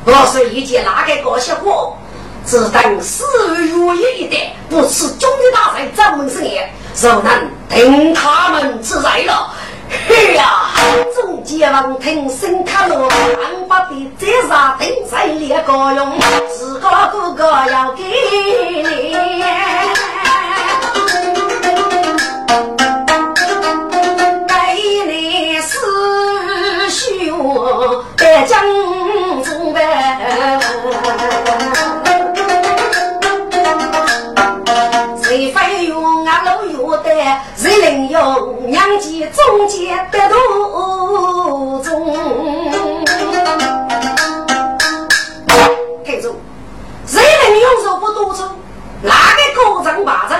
[0.05, 1.97] 我是一见哪个高小伙，
[2.47, 3.25] 只等四
[3.57, 6.73] 月一代，不吃中的大人掌门生爷。
[7.01, 9.51] 若能听他们之在了，
[10.09, 10.71] 嘿呀！
[11.15, 19.13] 众杰王听声卡罗，安把的这啥听在列高用，自个哥哥要给你。
[24.49, 24.55] 给
[25.07, 25.77] 你师
[26.91, 28.61] 兄的将
[29.43, 30.61] 中呗。
[38.23, 41.91] 谁能用娘家中间的途中？
[46.05, 46.37] 听住，
[47.05, 48.49] 谁能用手不多中？
[49.03, 50.39] 哪个高张八张？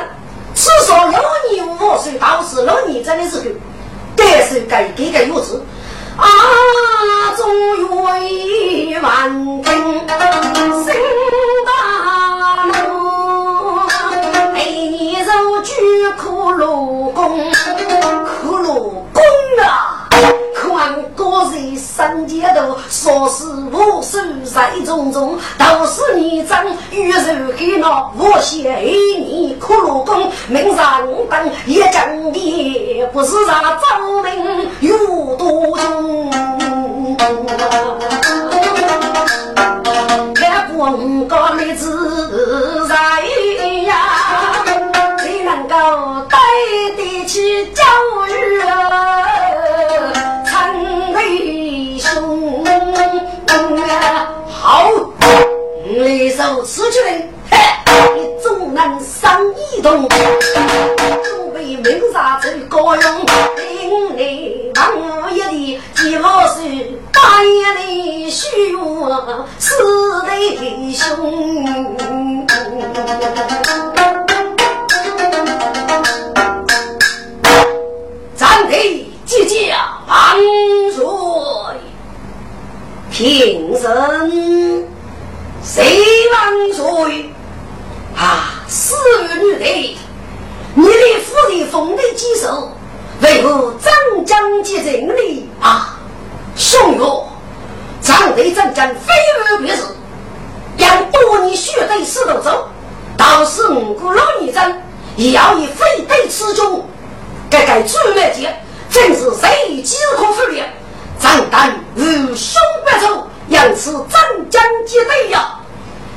[0.55, 3.51] 至少六年五岁，到是六年真的是个，
[4.17, 5.61] 但是该给个月子
[6.17, 6.25] 啊，
[7.37, 7.83] 终于
[9.01, 9.29] 完
[9.65, 9.75] 成
[10.85, 10.95] 心
[11.67, 11.73] 大
[12.65, 13.32] 怒，
[15.03, 15.73] 每年受举
[16.17, 17.11] 苦禄。
[17.11, 19.21] 苦禄功
[19.61, 20.09] 啊！
[20.55, 26.57] 看个人三界头，说是无数在种种，都是你真
[26.93, 36.31] 玉手给那我写你苦禄功，名上当一将的，不是让张明有多重？
[40.37, 42.95] 看光个日子在
[59.83, 60.09] 上一动，
[61.25, 63.03] 准备明杀这高勇，
[63.57, 66.61] 令你万无一的几老是
[67.11, 69.11] 大爷的兄，
[69.59, 69.75] 四
[70.31, 71.67] 弟兄。
[78.37, 79.75] 咱得姐姐
[80.07, 80.37] 万
[80.95, 81.05] 岁，
[83.11, 83.91] 平生
[85.61, 85.99] 谁
[86.31, 87.33] 万岁？
[89.13, 89.99] 啊，四女的，
[90.75, 92.71] 你的府里封的几首，
[93.21, 95.99] 为何张将及人哩啊？
[96.57, 97.29] 兄哟，
[98.01, 99.13] 张得张将非
[99.49, 99.83] 而别是，
[100.79, 102.69] 让多年血对石头走，
[103.17, 104.83] 到时五谷老女真，
[105.17, 106.87] 也要以非对此中。
[107.51, 108.55] 该该朱来杰，
[108.91, 110.65] 正是谁饥可复烈，
[111.19, 112.05] 张丹如
[112.35, 115.59] 兄不走，因此张将结队呀！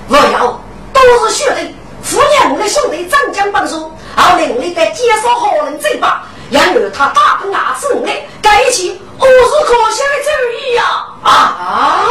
[0.08, 0.62] 我要
[0.93, 1.76] 都是兄弟，
[2.06, 9.32] 扶娘的兄弟张将帮手，而另里的介绍好人嘴巴，然而他大奔牙齿来，该一起我是
[9.66, 10.30] 可想的主
[10.70, 10.84] 意呀！
[11.24, 12.06] 啊！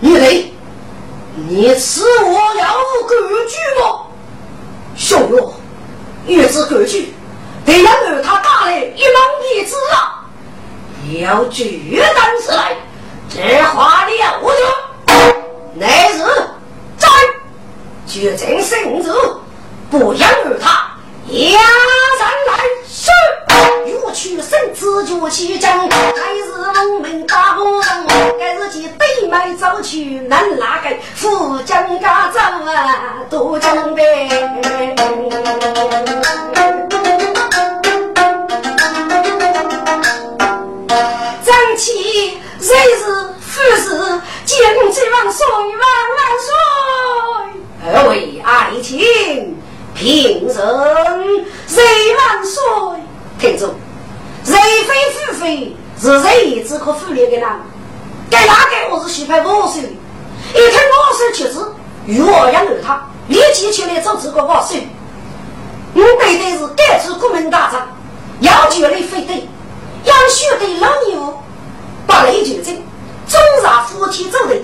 [0.00, 0.52] 你嘞？
[1.36, 4.00] 你吃我要规矩吗？
[4.96, 5.54] 兄哟，
[6.26, 7.14] 越知规矩。
[7.64, 10.24] 得让儿他打来一门弟子啊，
[11.20, 12.76] 要举单子来，
[13.28, 14.52] 这话了得。
[15.74, 16.24] 乃是
[16.96, 17.06] 在
[18.08, 19.12] 决定圣旨，
[19.90, 20.96] 不养儿他
[21.28, 23.10] 压人来是。
[23.84, 27.84] 欲取圣旨就起征，还是农民大不人？
[28.38, 33.18] 该是去对麦走去，能哪个富将家走啊？
[33.28, 34.28] 都准备。
[41.44, 43.04] 张起谁是
[43.38, 44.58] 富士，见
[44.90, 46.87] 几万岁万万岁！
[47.94, 49.00] 二位爱卿，
[49.94, 50.62] 平生
[51.66, 51.82] 谁
[52.16, 52.62] 万岁？
[53.38, 53.74] 听住，
[54.44, 54.54] 谁
[54.86, 57.48] 非富非是谁只可富烈的人？
[58.28, 59.88] 该哪个我是喜欢我手的？
[59.88, 61.58] 一听我手确实
[62.04, 64.76] 与我养儿他，立即前来做这个我手。
[65.94, 67.88] 我对的是改制国民大长，
[68.40, 69.48] 要求你非得
[70.04, 71.34] 要学的老牛务，
[72.06, 72.76] 把雷就正，
[73.26, 74.54] 总让夫妻走的，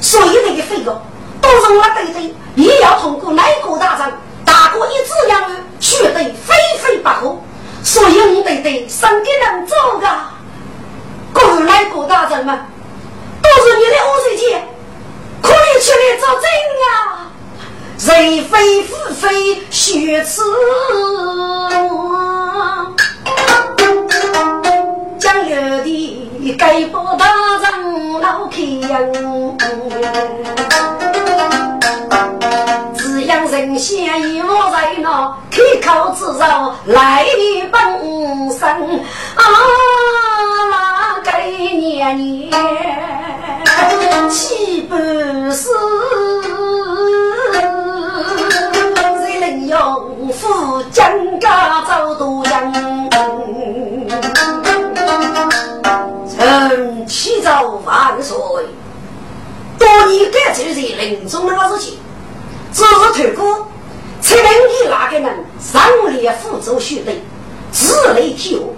[0.00, 1.00] 所以那个费用
[1.40, 4.12] 都是我对的，也要通过内国大长，
[4.44, 5.50] 大哥一子两儿，
[5.80, 7.36] 学得非非不可，
[7.82, 10.06] 所以我对的生给人做个，
[11.32, 12.66] 过来国大长嘛，
[13.42, 14.68] 都是你的五岁钱，
[15.40, 16.44] 可以出来作证
[16.84, 16.90] 啊。
[18.04, 20.42] 人非富非须此，
[25.20, 27.24] 将有的该报大
[27.62, 28.56] 人老开
[28.92, 29.56] 恩，
[32.96, 34.04] 只养人先
[34.34, 37.26] 一我在那开口之肉来
[37.70, 37.80] 本
[38.50, 39.42] 身啊，
[40.70, 42.50] 那个年年
[44.30, 44.96] 岂不
[45.50, 45.68] 是？
[49.68, 53.08] 用夫将家走多人，
[56.28, 58.36] 臣启奏万岁。
[59.78, 61.98] 多年改奏在临终的事情，
[62.72, 63.68] 只是透过
[64.20, 67.12] 才能以那个人上列辅助学的，
[67.70, 68.74] 自雷体悟，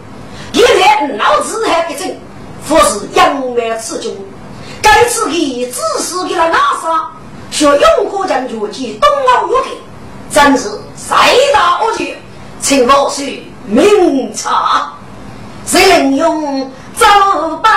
[0.53, 2.17] 现在脑子还不正，
[2.69, 4.13] 或是阳满此中，
[4.83, 7.11] 该次给只是给了哪啥？
[7.51, 9.73] 学永国将军及东奥乐队。
[10.31, 11.15] 真是谁
[11.53, 12.17] 大恶绝，
[12.61, 14.93] 请我去明察，
[15.65, 17.07] 谁能用走
[17.63, 17.71] 本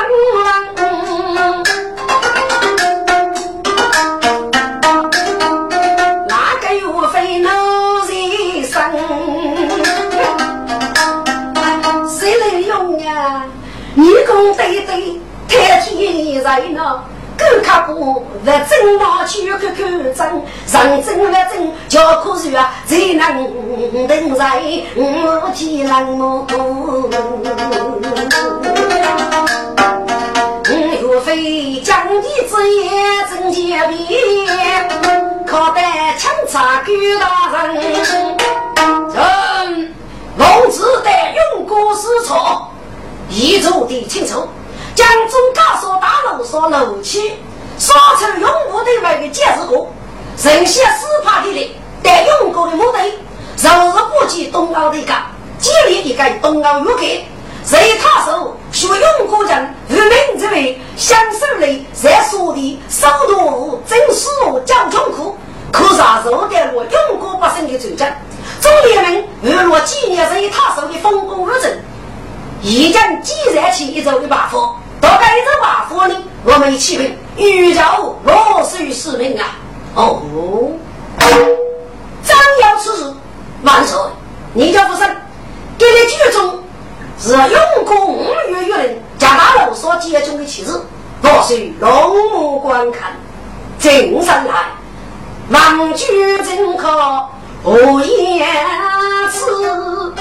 [1.36, 1.64] 哪
[14.00, 17.04] 你公对对，太天在那。
[17.36, 24.62] 狗卡布，不正拿去看看真，上阵不正叫苦水啊，才能等在
[24.96, 26.46] 五天冷漠。
[31.02, 32.94] 岳飞将义之言
[33.32, 34.48] 真结皮，
[35.48, 35.82] 靠得
[36.20, 37.82] 枪插狗大人。
[39.12, 39.94] 臣
[40.38, 41.10] 孟子的
[41.56, 42.70] 用过失错，
[43.38, 44.48] 一族的清楚。
[44.96, 47.34] 将中高所大楼所楼起，
[47.78, 49.94] 杀出永固的外的建设过，
[50.44, 51.70] 人些死怕的人，
[52.02, 52.98] 带永固的目的，
[53.62, 55.14] 柔弱不及东奥的一个，
[55.60, 57.28] 建立一个东奥乐队，
[57.64, 64.28] 谁他手学永固人，人民之为享受的在所的首都真实
[64.66, 65.38] 交通库，
[65.72, 68.08] 可啥受得了永固百姓的尊重？
[68.60, 71.68] 中联盟日落纪念谁他手的丰功伟绩，
[72.62, 74.78] 已经积攒起一周一把握。
[75.00, 76.16] 到该这瓦夫呢？
[76.44, 77.82] 我们一起拼，宇宙
[78.24, 79.56] 落水使命啊！
[79.96, 80.22] 哦，
[82.24, 83.14] 张扬此事，
[83.64, 84.00] 万岁！
[84.54, 85.08] 你叫不生，
[85.78, 86.64] 给你剧中
[87.20, 90.72] 是用功五月月人加大楼所接中的气势，
[91.22, 93.12] 我需龙目观看，
[93.78, 94.72] 精神来，
[95.50, 97.28] 望举正可
[97.64, 98.48] 无言
[99.30, 100.14] 辞，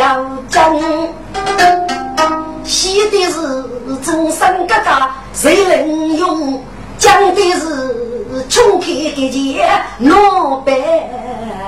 [0.00, 0.80] 要真，
[2.64, 3.62] 西的是
[4.02, 6.64] 终身疙瘩，谁能用？
[6.96, 10.72] 讲的是穷开的钱，老百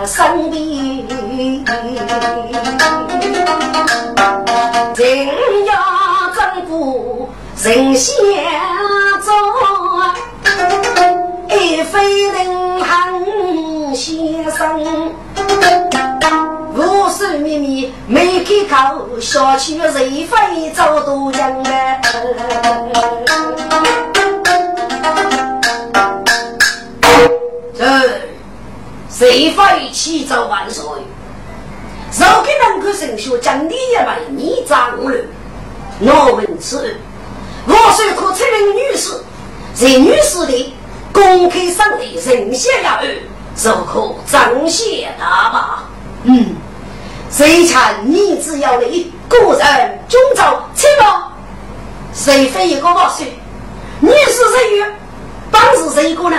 [0.06, 0.56] 姓的，
[4.96, 5.04] 人
[5.66, 5.70] 要
[6.34, 7.28] 政府
[7.62, 8.14] 人先
[9.20, 9.30] 做，
[11.50, 14.80] 一非人行先生。
[17.12, 22.00] 无数秘没开口，小区谁非走多江来？
[27.76, 27.84] 这
[29.10, 30.82] 谁非起早万岁？
[32.18, 35.14] 若给能够神学讲你也为你掌了。
[36.00, 36.96] 我问此，
[37.66, 39.10] 我虽可承认女士，
[39.74, 40.74] 在女士的
[41.12, 43.04] 公开上的人先要儿。
[43.54, 45.84] 如可彰显大吧？
[46.24, 46.56] 嗯，
[47.32, 51.32] 谁看你只要你个人中招，去吧？
[52.12, 53.32] 谁非一个万岁？
[54.00, 54.84] 你是谁与
[55.50, 56.38] 当是谁一个人？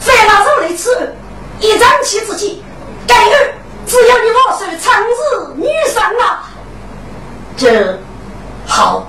[0.00, 0.90] 非他手里吃
[1.60, 2.64] 一张旗之计，
[3.06, 3.54] 盖儿
[3.86, 5.12] 只要你万岁长日
[5.54, 6.42] 女神啊！
[7.56, 7.96] 这
[8.66, 9.06] 好，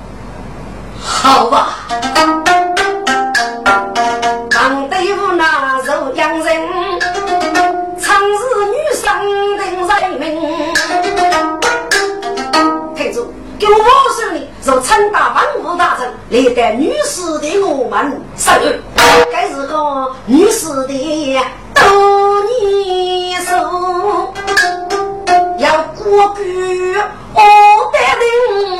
[1.01, 1.79] 好吧。
[4.51, 6.69] 当队伍那肉养人。
[9.59, 10.88] 定人民。
[16.29, 18.79] 历代女士的我们生日，
[19.31, 21.39] 该是个女士的
[21.73, 21.83] 多
[22.43, 24.31] 年寿，
[25.57, 26.95] 要过句
[27.33, 27.41] 我
[27.91, 27.97] 的
[28.77, 28.79] 人。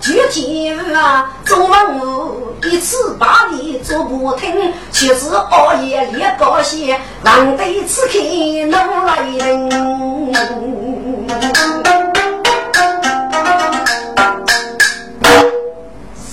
[0.00, 8.18] 具体啊，做文武一次把你做不听，却是熬夜练高些，难得此刻
[8.66, 9.70] 能来人。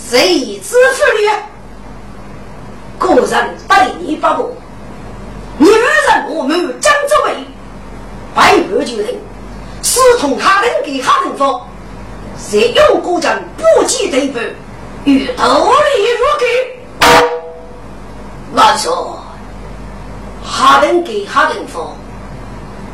[0.10, 1.30] 谁知妇女，
[2.97, 4.49] 个人对你不薄，
[5.60, 5.80] 女人
[6.30, 7.36] 我们江州卫，
[8.34, 9.20] 百二决定，
[9.84, 11.64] 私通他人给他人说。
[12.39, 14.43] 谁用古镇不计对半，
[15.03, 16.45] 与头里如给。
[18.55, 19.22] 万说，
[20.43, 21.95] 哈人给哈人说，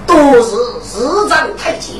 [0.05, 0.57] 都是
[0.99, 1.95] 日战太监，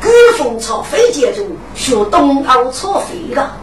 [0.00, 0.08] 各
[0.38, 3.54] 风朝飞剑中学东欧草飞了，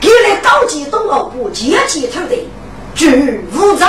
[0.00, 2.48] 给了高级东欧部阶级头的，
[2.94, 3.10] 绝
[3.52, 3.88] 无人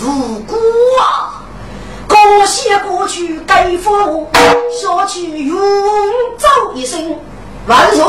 [0.00, 0.56] 无辜
[1.00, 1.42] 啊！
[2.08, 4.28] 过些过去该服，
[4.80, 5.56] 下去永
[6.38, 7.14] 走一生。
[7.66, 8.02] 万岁！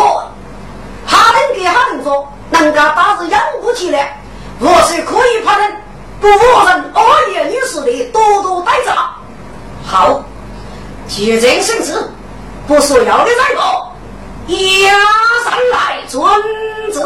[1.05, 4.17] 哈人给哈人说，能够把子养不起来，
[4.59, 5.75] 我是可以派人
[6.21, 8.95] 不负人二爷女士的多多待着。
[9.85, 10.23] 好，
[11.07, 12.09] 既然生事，
[12.65, 13.90] 不说要的再过，
[14.47, 14.55] 压
[15.43, 15.75] 上来
[16.07, 16.19] 遵
[16.91, 16.99] 旨。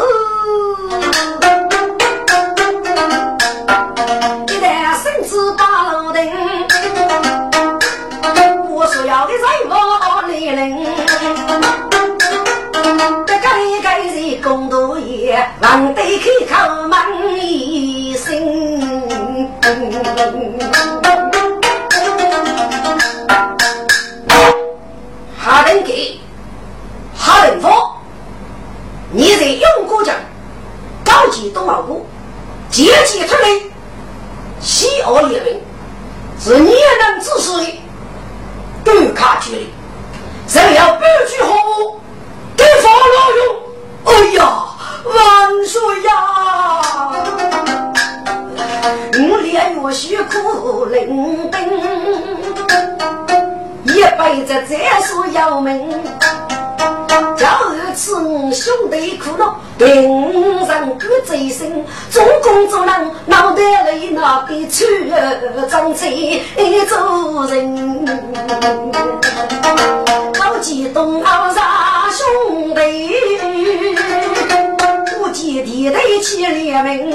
[4.48, 4.64] 一旦
[5.02, 5.62] 生死把
[5.92, 6.18] 路定，
[8.70, 9.72] 我说要的再过
[10.28, 10.56] 来人。
[13.28, 13.46] 该
[13.82, 16.54] 该是公道爷，难得开口
[16.88, 16.92] 问
[31.36, 32.06] 高级东奥部，
[32.70, 33.60] 阶级出来，
[34.58, 35.60] 西奥一人，
[36.40, 37.78] 是你能指使的，
[38.82, 39.68] 对卡距离，
[40.48, 41.52] 只要不去好。
[42.56, 43.44] 给法老用！
[44.06, 44.64] 哎呀，
[45.04, 45.14] 万
[45.66, 46.10] 岁呀！
[49.28, 51.54] 我连月许苦伶仃，
[53.84, 55.86] 一辈子再说要命。
[57.36, 58.14] 叫儿子
[58.52, 64.84] 兄弟苦恼，平人不追身，做工作人脑袋里那边出
[65.70, 66.42] 张嘴
[66.88, 68.04] 做人，
[70.32, 73.14] 高级东奥啥兄弟，
[75.18, 77.12] 不见地头起联名，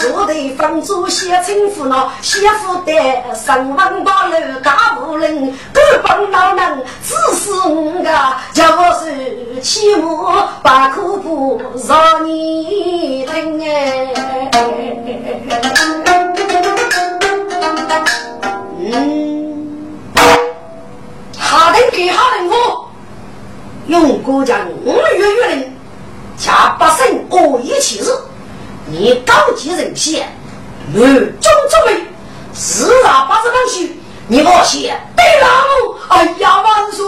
[0.00, 2.92] 坐对房主写称呼那媳妇的
[3.34, 8.10] 上房八楼大无人，各帮老人只是我个。
[8.54, 14.50] 叫我是起码把苦不让你听哎，
[18.78, 20.14] 嗯，
[21.38, 22.88] 哈人给哈人我
[23.86, 25.72] 用国家五月月令，
[26.38, 28.10] 加八省恶意起事，
[28.90, 30.24] 你高级人气，
[30.94, 32.02] 乱中作为，
[32.52, 33.96] 四大八十东西。
[34.26, 35.48] 你莫写对了，
[36.08, 37.04] 哎呀万岁！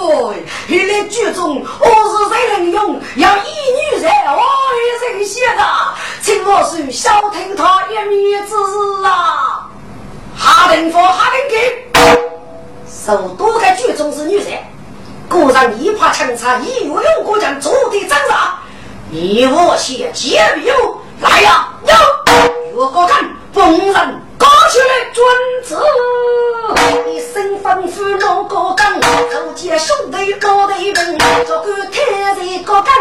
[0.67, 3.01] 你来剧中我是谁能用？
[3.17, 4.43] 要一女人，我
[4.77, 5.63] 一人写的，
[6.21, 9.69] 请我是小听他一面之词啊！
[10.37, 11.91] 哈林佛哈林给，
[12.87, 14.59] 首都的剧中是女人，
[15.29, 18.59] 果然一怕强差，一月用国将坐地挣扎。
[19.11, 20.69] 你我写接笔
[21.23, 21.95] 来呀，有
[22.75, 24.23] 如果看逢人。
[24.39, 25.23] 高起来，君
[25.63, 25.79] 子！
[27.09, 32.93] 一声吩咐落个岗，走见兄弟老对门，这个太在个岗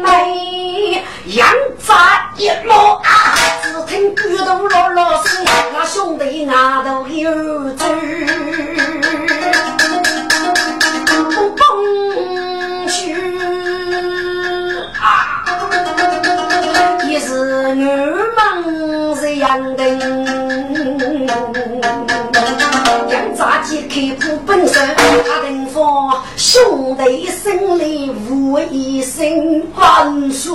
[0.00, 1.46] 内，扬
[1.86, 3.36] 扎一落啊！
[3.62, 5.44] 只听咕咚落落声，
[5.74, 7.30] 那兄弟那头有
[7.74, 7.84] 走，
[17.24, 17.84] 是我
[18.36, 18.40] 忙
[19.16, 19.82] 是养的。
[23.08, 30.52] 杨杂技开铺本身，他能放兄弟心里无一声万岁。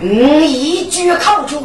[0.00, 1.58] 嗯，一句口诀，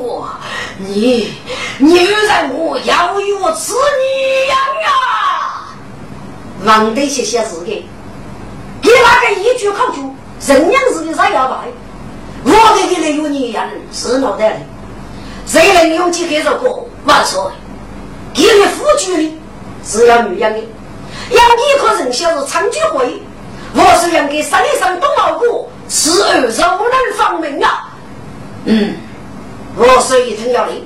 [0.78, 1.34] 你
[1.78, 4.58] 你让我要与我子女样
[4.88, 5.74] 啊！
[6.66, 7.86] 王得些些事给，
[8.82, 10.02] 给那个一句口诀，
[10.54, 11.56] 人样子的啥要来？
[12.46, 14.60] 我的给你有你样是脑袋里。
[15.46, 17.42] 谁能用几开这个万岁？
[18.34, 19.38] 给你夫君的
[19.86, 23.22] 是要女养的，养一颗人小是长久会，
[23.74, 27.94] 我是养给山上东老谷，此儿柔能方明啊。
[28.66, 28.96] 嗯，
[29.78, 30.86] 我是一听要领，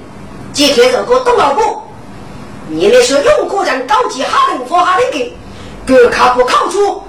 [0.54, 1.82] 几开这个东老谷，
[2.68, 5.34] 你那说用过人高级哈人佛哈的给，
[5.88, 7.02] 各卡不靠出，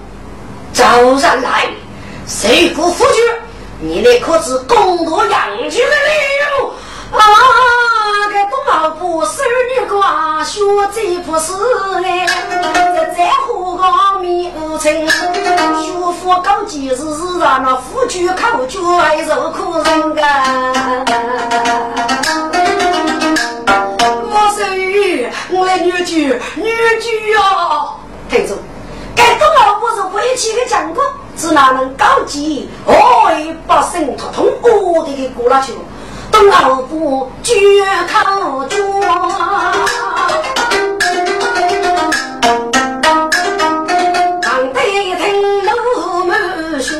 [0.73, 0.85] 骤
[1.19, 1.69] 然来，
[2.27, 3.25] 谁不夫君？
[3.83, 6.13] 你那可是公夺养居的理
[6.59, 6.75] 由。
[7.13, 7.19] 啊！
[8.33, 10.61] 该东老婆生女寡，学
[10.95, 11.53] 这不是
[12.03, 12.27] 嘞，
[13.17, 13.83] 在乎个
[14.21, 16.95] 面情，学佛高几日
[17.41, 18.79] 让那夫君口绝
[19.27, 20.23] 受苦人个。
[24.33, 24.61] 我是
[25.51, 26.65] 我的女婿，女
[27.01, 27.97] 婿啊，
[28.29, 28.55] 听着，
[29.17, 31.03] 该东老婆是回去的讲过，
[31.41, 32.69] 是哪能高级？
[32.85, 32.93] 哦，
[33.67, 34.47] 把生托通
[34.93, 35.73] 我的给过了去。
[36.31, 37.55] 东老不绝
[38.13, 38.77] 口绝，
[44.43, 44.81] 当得
[45.17, 45.73] 听老
[46.27, 46.31] 母
[46.79, 46.95] 说，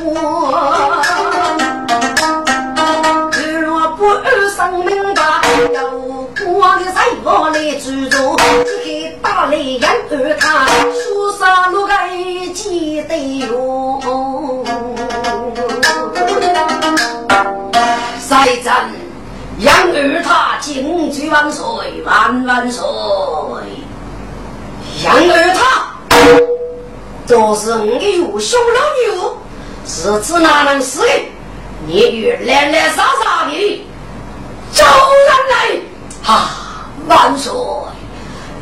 [3.37, 3.99] 如若不
[4.57, 5.21] 生明白，
[5.75, 5.79] 要
[6.47, 8.17] 我的财宝来居住，
[8.65, 8.90] 只给
[9.23, 12.09] 大雷人儿他说啥路该
[12.55, 13.17] 记得
[13.47, 14.01] 哟，
[18.29, 18.91] 再战。
[19.59, 21.65] 杨二他金句万岁
[22.05, 22.83] 万万岁！
[25.05, 25.61] 杨二他，
[27.27, 28.81] 这是我的有兄老
[29.15, 29.37] 友，
[29.87, 31.13] 是指哪能死的？
[31.87, 33.87] 你与来来杀杀的，
[34.73, 35.81] 招人来！
[36.23, 36.49] 哈，
[37.07, 37.53] 万岁！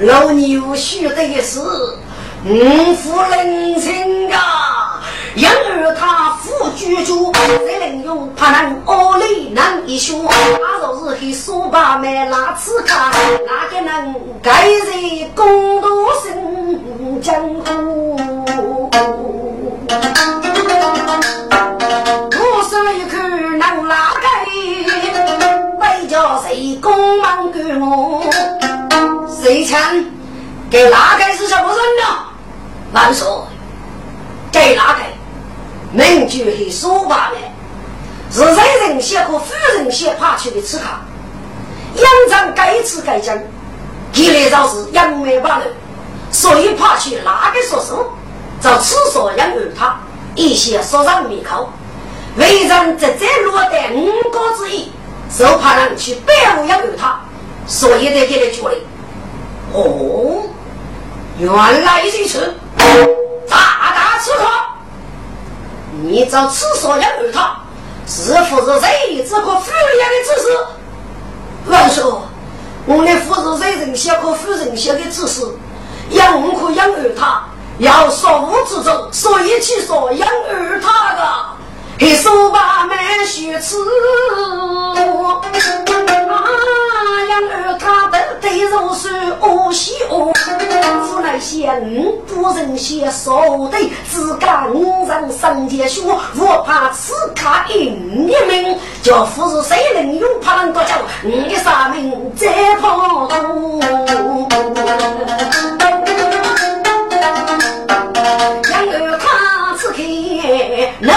[0.00, 1.58] 老牛须得是
[2.44, 5.02] 五夫人亲啊！
[5.34, 7.32] 因而他夫居住，
[7.66, 10.24] 谁能用他能恶里能一说？
[10.28, 13.10] 他若是去说把买拉刺卡，
[13.44, 14.52] 哪个能盖
[14.86, 15.88] 在公道
[16.22, 17.34] 生江
[17.64, 18.16] 湖？
[22.30, 23.16] 我说一口
[23.58, 24.47] 能拉盖，为
[26.18, 28.24] 叫谁公忙给我？
[29.40, 29.80] 谁抢？
[30.68, 32.24] 给拉盖是什么人呢？
[32.92, 33.24] 万岁，
[34.50, 35.12] 给拉盖。
[35.92, 37.36] 名就很说罢了，
[38.32, 38.56] 是人
[38.88, 40.86] 人先和夫人先爬去的刺客，
[41.94, 43.38] 养长该吃该讲，
[44.12, 45.66] 一来就是杨梅罢了，
[46.32, 48.04] 所以爬去哪个说书，
[48.60, 49.96] 找厕所养儿他，
[50.34, 51.70] 一些说上面口，
[52.36, 54.90] 为人直接落得五个之一，
[55.36, 57.20] 就怕人去背后养儿他，
[57.66, 58.76] 所以得给他觉得，
[59.72, 60.42] 哦，
[61.38, 61.52] 原
[61.84, 62.54] 来如此，
[63.48, 64.44] 大大刺客。
[66.02, 67.56] 你找厕所要儿他，
[68.06, 70.48] 是否是谁这个妇人的指示？
[71.66, 72.22] 万说，
[72.86, 75.46] 我的夫是谁人写个夫人写的指示？
[76.10, 77.42] 养我可养儿他，
[77.78, 81.57] 要说无之中，所以去说养儿他的。
[82.00, 82.96] 黑手把门
[83.26, 83.76] 学吃，
[84.94, 84.94] 啊，
[87.28, 89.08] 养儿他的对肉是
[89.40, 90.32] 恶习恶，
[91.02, 91.82] 父来先
[92.26, 93.78] 不人先说的，
[94.12, 96.02] 只敢人上街学，
[96.36, 103.36] 我怕此卡应一命，叫夫是谁能用怕能多讲，你的杀命再跑多。
[111.00, 111.12] 养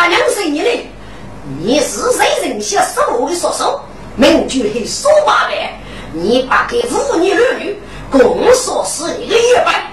[0.00, 0.70] 儿他此刻老。
[1.58, 3.80] 你是谁人写什么的说手？
[4.16, 5.78] 名句很说八百，
[6.12, 7.78] 你把给妇女儿女
[8.10, 8.20] 共
[8.54, 9.84] 说是你的一百。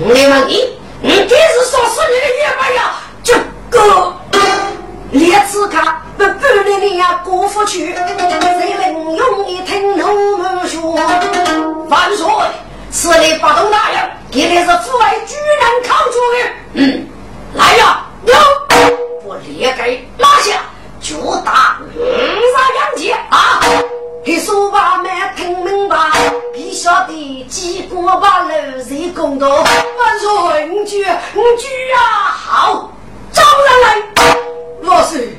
[0.00, 2.94] 我来问你，你这是说是你的一百呀？
[3.22, 3.34] 这
[3.70, 4.12] 个
[5.12, 7.94] 列次卡不不能的呀，过不去。
[7.94, 10.94] 谁能用一听龙门说？
[11.88, 12.26] 万岁！
[12.90, 16.50] 此类不动大人，给的是父爱居然抗主的。
[16.72, 17.07] 嗯，
[19.58, 20.62] 我列给拉下。
[21.00, 23.60] 就打五杀两剑啊！
[24.24, 25.96] 你说话没听明白？
[26.54, 28.50] 你晓得几个把楼
[28.82, 29.48] 谁公道？
[29.48, 31.04] 万岁，五句
[31.34, 32.30] 五句啊！
[32.30, 32.92] 好，
[33.32, 34.36] 招人来。
[34.82, 35.36] 老师，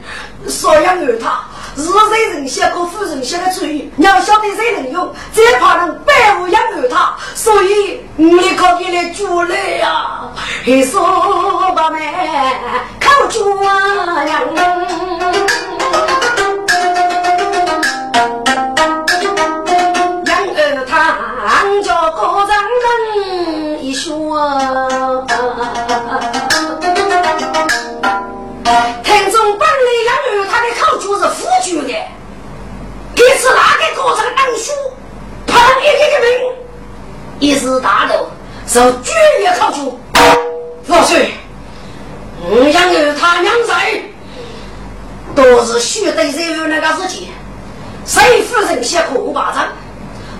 [0.47, 1.43] 说养儿他，
[1.79, 3.89] 是谁人写个夫人写的主意？
[3.95, 7.15] 你要晓得谁人用，最怕人百无一无他。
[7.33, 10.21] 所以你们靠来救来呀！
[10.65, 11.01] 黑说
[11.75, 12.13] 把妹
[12.99, 14.23] 靠住啊！
[14.25, 14.41] 养
[20.55, 20.93] 儿他
[21.81, 25.28] 叫高人一说。
[37.39, 38.27] 一时大怒，
[38.67, 39.11] 受举
[39.41, 39.97] 也考究。
[40.87, 41.31] 老岁，
[42.41, 44.01] 我想有他娘在，
[45.33, 47.29] 都是须得这个那个事情。
[48.05, 49.69] 谁夫人先空巴掌，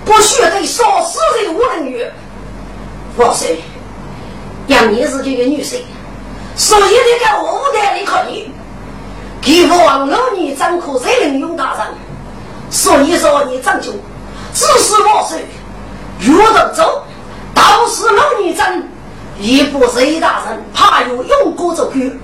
[0.04, 2.04] 不须得杀死人无人女。
[3.16, 3.62] 老岁，
[4.66, 5.76] 杨你是这个女婿，
[6.54, 8.50] 所以得在我屋里考虑。
[9.40, 11.86] 给王老女张口谁能用大人，
[12.70, 13.92] 所以说你张就
[14.52, 15.46] 只是我岁，
[16.20, 17.04] 越得走，
[17.54, 18.88] 倒是老女真，
[19.38, 22.18] 也不是一大人，怕有用过走去，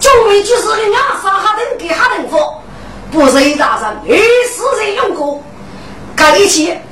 [0.00, 2.62] 就为就是人家杀哈人给哈人佛，
[3.12, 5.42] 不是一大人，也是人用过，
[6.16, 6.82] 这一切，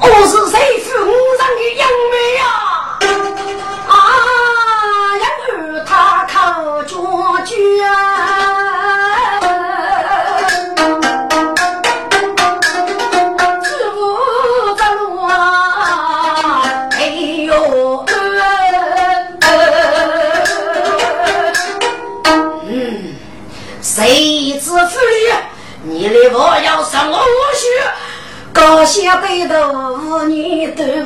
[0.00, 2.44] 我是谁父五人的杨梅呀？
[3.88, 3.96] 啊，
[5.20, 5.24] 杨
[5.56, 6.96] 儿他靠脚
[7.44, 8.01] 脚。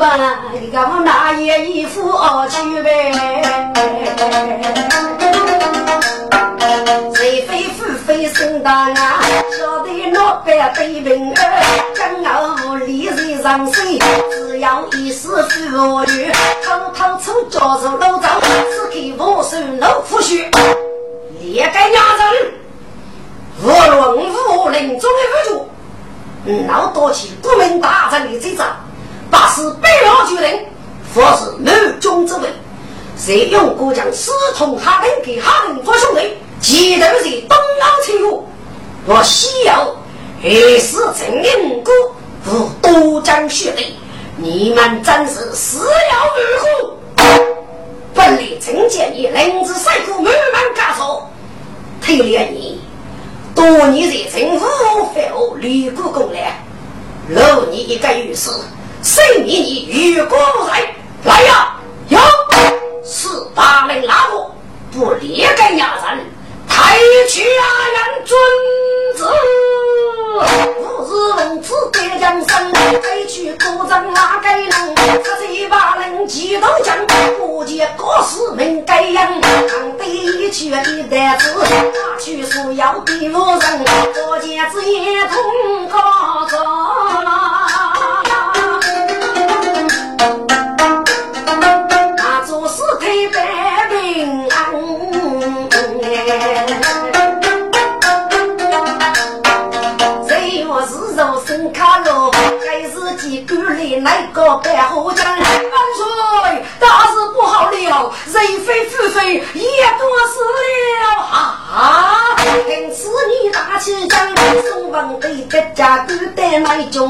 [0.06, 0.38] 你对吧？
[0.60, 3.12] 你看我那也一副傲气呗。
[7.14, 9.20] 谁非富非生大啊？
[9.58, 11.42] 晓得老板对平儿，
[12.22, 13.98] 江湖里人上水，
[14.30, 16.30] 只要一时富女，
[16.64, 20.46] 偷偷出家做老张，只给我手老夫婿，
[21.40, 21.78] 连个。
[21.80, 22.52] 娘人。
[23.62, 25.18] 无论武林中的
[25.52, 25.66] 武
[26.44, 28.66] 主，老多起国民大战的这仗，
[29.30, 30.64] 把是北老军人，
[31.14, 32.48] 或是南中之位，
[33.16, 38.44] 谁用过将师同他人给哈人做兄弟，记得是东洋情友，
[39.06, 39.96] 我西游
[40.42, 41.92] 也是陈英哥，
[42.46, 43.94] 无多将血泪，
[44.36, 46.96] 你们真是死要如虎。
[48.14, 51.28] 本来陈建议临子赛过满满家错，
[52.00, 52.80] 推连你。
[53.54, 54.66] 多年在政府
[55.14, 56.62] 废后立过功来，
[57.28, 58.50] 留你一个御史，
[59.06, 60.82] 生命你与国无在。
[61.22, 61.76] 来呀，
[62.08, 62.18] 有
[63.04, 64.52] 四八名拉我，
[64.92, 66.26] 不列个衙人，
[66.68, 66.98] 抬
[67.28, 67.62] 去啊
[67.94, 68.36] 人尊
[69.14, 69.28] 子。
[70.80, 74.94] 五日龙子得江山，抬去古镇哪个能？
[75.22, 76.96] 他这把人几头将，
[77.38, 79.40] 不见各市民该样。
[79.40, 86.58] 扛得一去一担子，拿去所要的无人，可见子也同高中。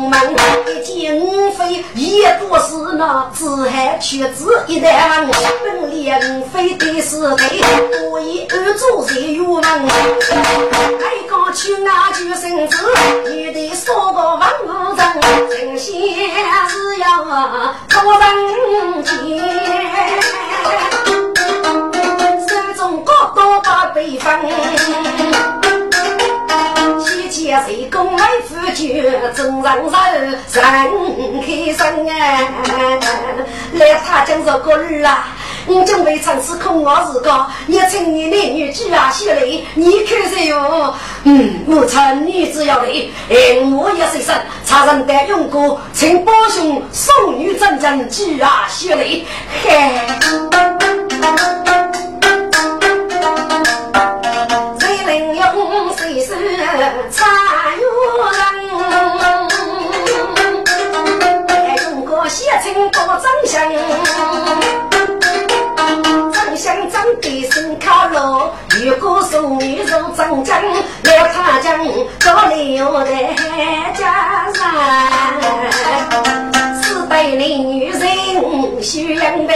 [0.08, 0.36] 门，
[0.66, 5.08] 一见五妃也不是那子海却只一代，
[5.64, 7.60] 本连五妃的是谁？
[8.10, 9.62] 我以二祖在玉门，
[35.66, 39.42] 我准备尝试空我自个，你趁你男女举啊起来，
[39.74, 40.94] 你看谁哟？
[41.24, 42.88] 嗯，我趁女子要来，
[43.28, 44.34] 哎，我也是生，
[44.64, 49.04] 差人带用过，请宝兄送女真正举啊起来，
[49.62, 50.00] 嘿。
[63.48, 63.68] 参
[68.16, 68.48] 路，
[68.82, 70.58] 如果送女如长江，
[71.04, 71.84] 要他讲
[72.18, 73.10] 做留在
[73.94, 74.62] 家上，
[76.82, 79.52] 四代的女人修养的。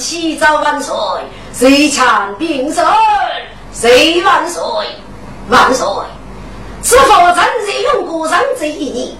[0.00, 0.96] 要办七朝万岁，
[1.52, 2.84] 谁强兵胜？
[3.72, 4.62] 谁万岁？
[5.50, 5.86] 万岁！
[6.82, 7.36] 是否真
[7.66, 9.14] 在用过上这一年？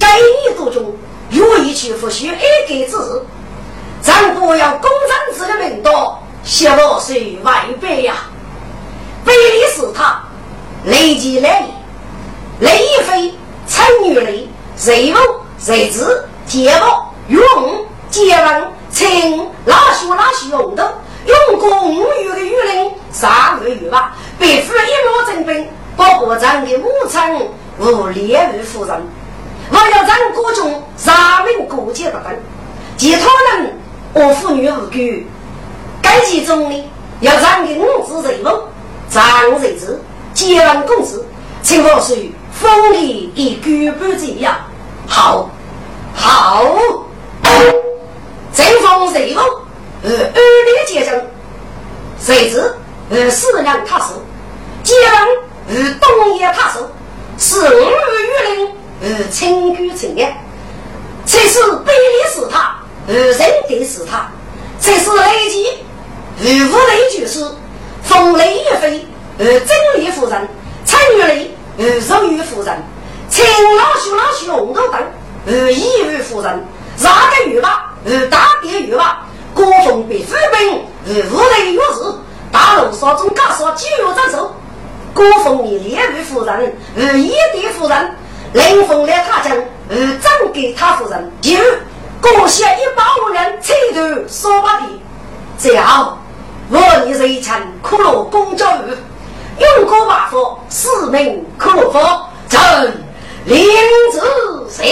[0.00, 0.92] 该年度中，
[1.30, 2.36] 愿意去复习二
[2.68, 3.24] 个字，
[4.02, 7.14] 咱不要公章子的名多，写我是
[7.44, 8.14] 外辈呀。
[9.24, 10.20] 背的是他，
[10.84, 11.64] 累积来，
[12.58, 13.34] 累一飞，
[13.66, 15.22] 参与累，随梦
[15.58, 16.86] 随子，节目
[17.28, 20.94] 用节文请拉书拉书用的，
[21.26, 27.20] 用过五月的雨林，三个月吧，被俘一路征兵，包括咱的母亲
[27.80, 28.96] 无列位夫人。
[29.68, 32.40] 我要让各种人民过节的分，
[32.96, 33.26] 其他
[33.56, 33.76] 人
[34.12, 35.26] 我妇女无辜。
[36.00, 38.60] 该其中呢，要让的五子人物，
[39.10, 40.00] 长日子，
[40.32, 41.26] 结完公子，
[41.62, 42.16] 请我说
[42.52, 44.54] 封礼与举办这样，
[45.08, 45.50] 好，
[46.14, 46.64] 好，
[48.54, 49.38] 正风人物，
[50.02, 51.20] 呃，二年结成，
[52.20, 52.74] 谁知
[53.10, 54.12] 呃四人他是，
[54.82, 55.28] 结完
[55.68, 56.78] 呃东野他是，
[57.38, 58.74] 是五月林。
[59.02, 60.34] 呃，清居清业，
[61.26, 62.74] 才是百里是他，
[63.06, 63.38] 呃，人
[63.68, 64.30] 定是他，
[64.78, 65.66] 才是雷击，
[66.38, 67.44] 呃，无雷就是
[68.02, 70.48] 风雷一飞，呃，真理夫人，
[70.86, 72.82] 参与雷，呃，肉欲夫人，
[73.28, 73.44] 青
[73.76, 75.02] 老鼠老鼠红豆等，
[75.46, 76.64] 呃，异于夫人，
[76.96, 82.14] 啥个鱼吧，呃，大便鱼吧，国风被飞兵，呃，无雷若是
[82.52, 84.54] 大路上中干啥就有这手，
[85.14, 88.16] 国风你烈于夫人，呃，异地夫人。
[88.52, 89.56] 林凤来他讲，
[89.88, 91.56] 呃，赠给他夫人，就
[92.20, 94.86] 贡献一百五人彩头烧把皮。
[95.58, 96.16] 最后，
[96.70, 98.96] 我你一场苦乐公交日，
[99.58, 103.03] 用过瓦佛，四名苦乐佛，朕
[103.46, 103.56] 领
[104.12, 104.18] 旨
[104.70, 104.82] 谢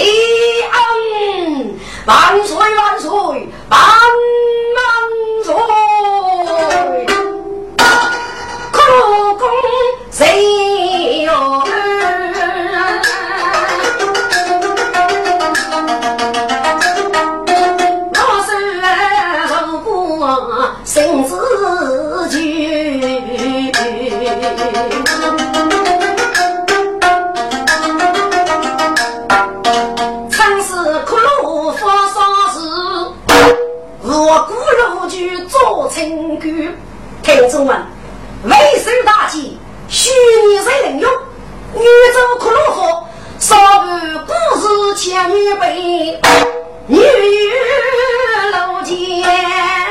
[0.70, 1.74] 恩，
[2.06, 3.10] 万岁万岁
[3.70, 3.80] 万
[4.76, 4.80] 万
[5.42, 5.52] 岁，
[37.22, 37.80] 听众们，
[38.42, 39.56] 为首大计，
[39.88, 40.10] 虚
[40.48, 41.12] 拟谁能用？
[41.74, 43.04] 女走可如何，
[43.38, 43.86] 少不
[44.26, 46.20] 故事千余倍，
[46.88, 49.81] 女路见。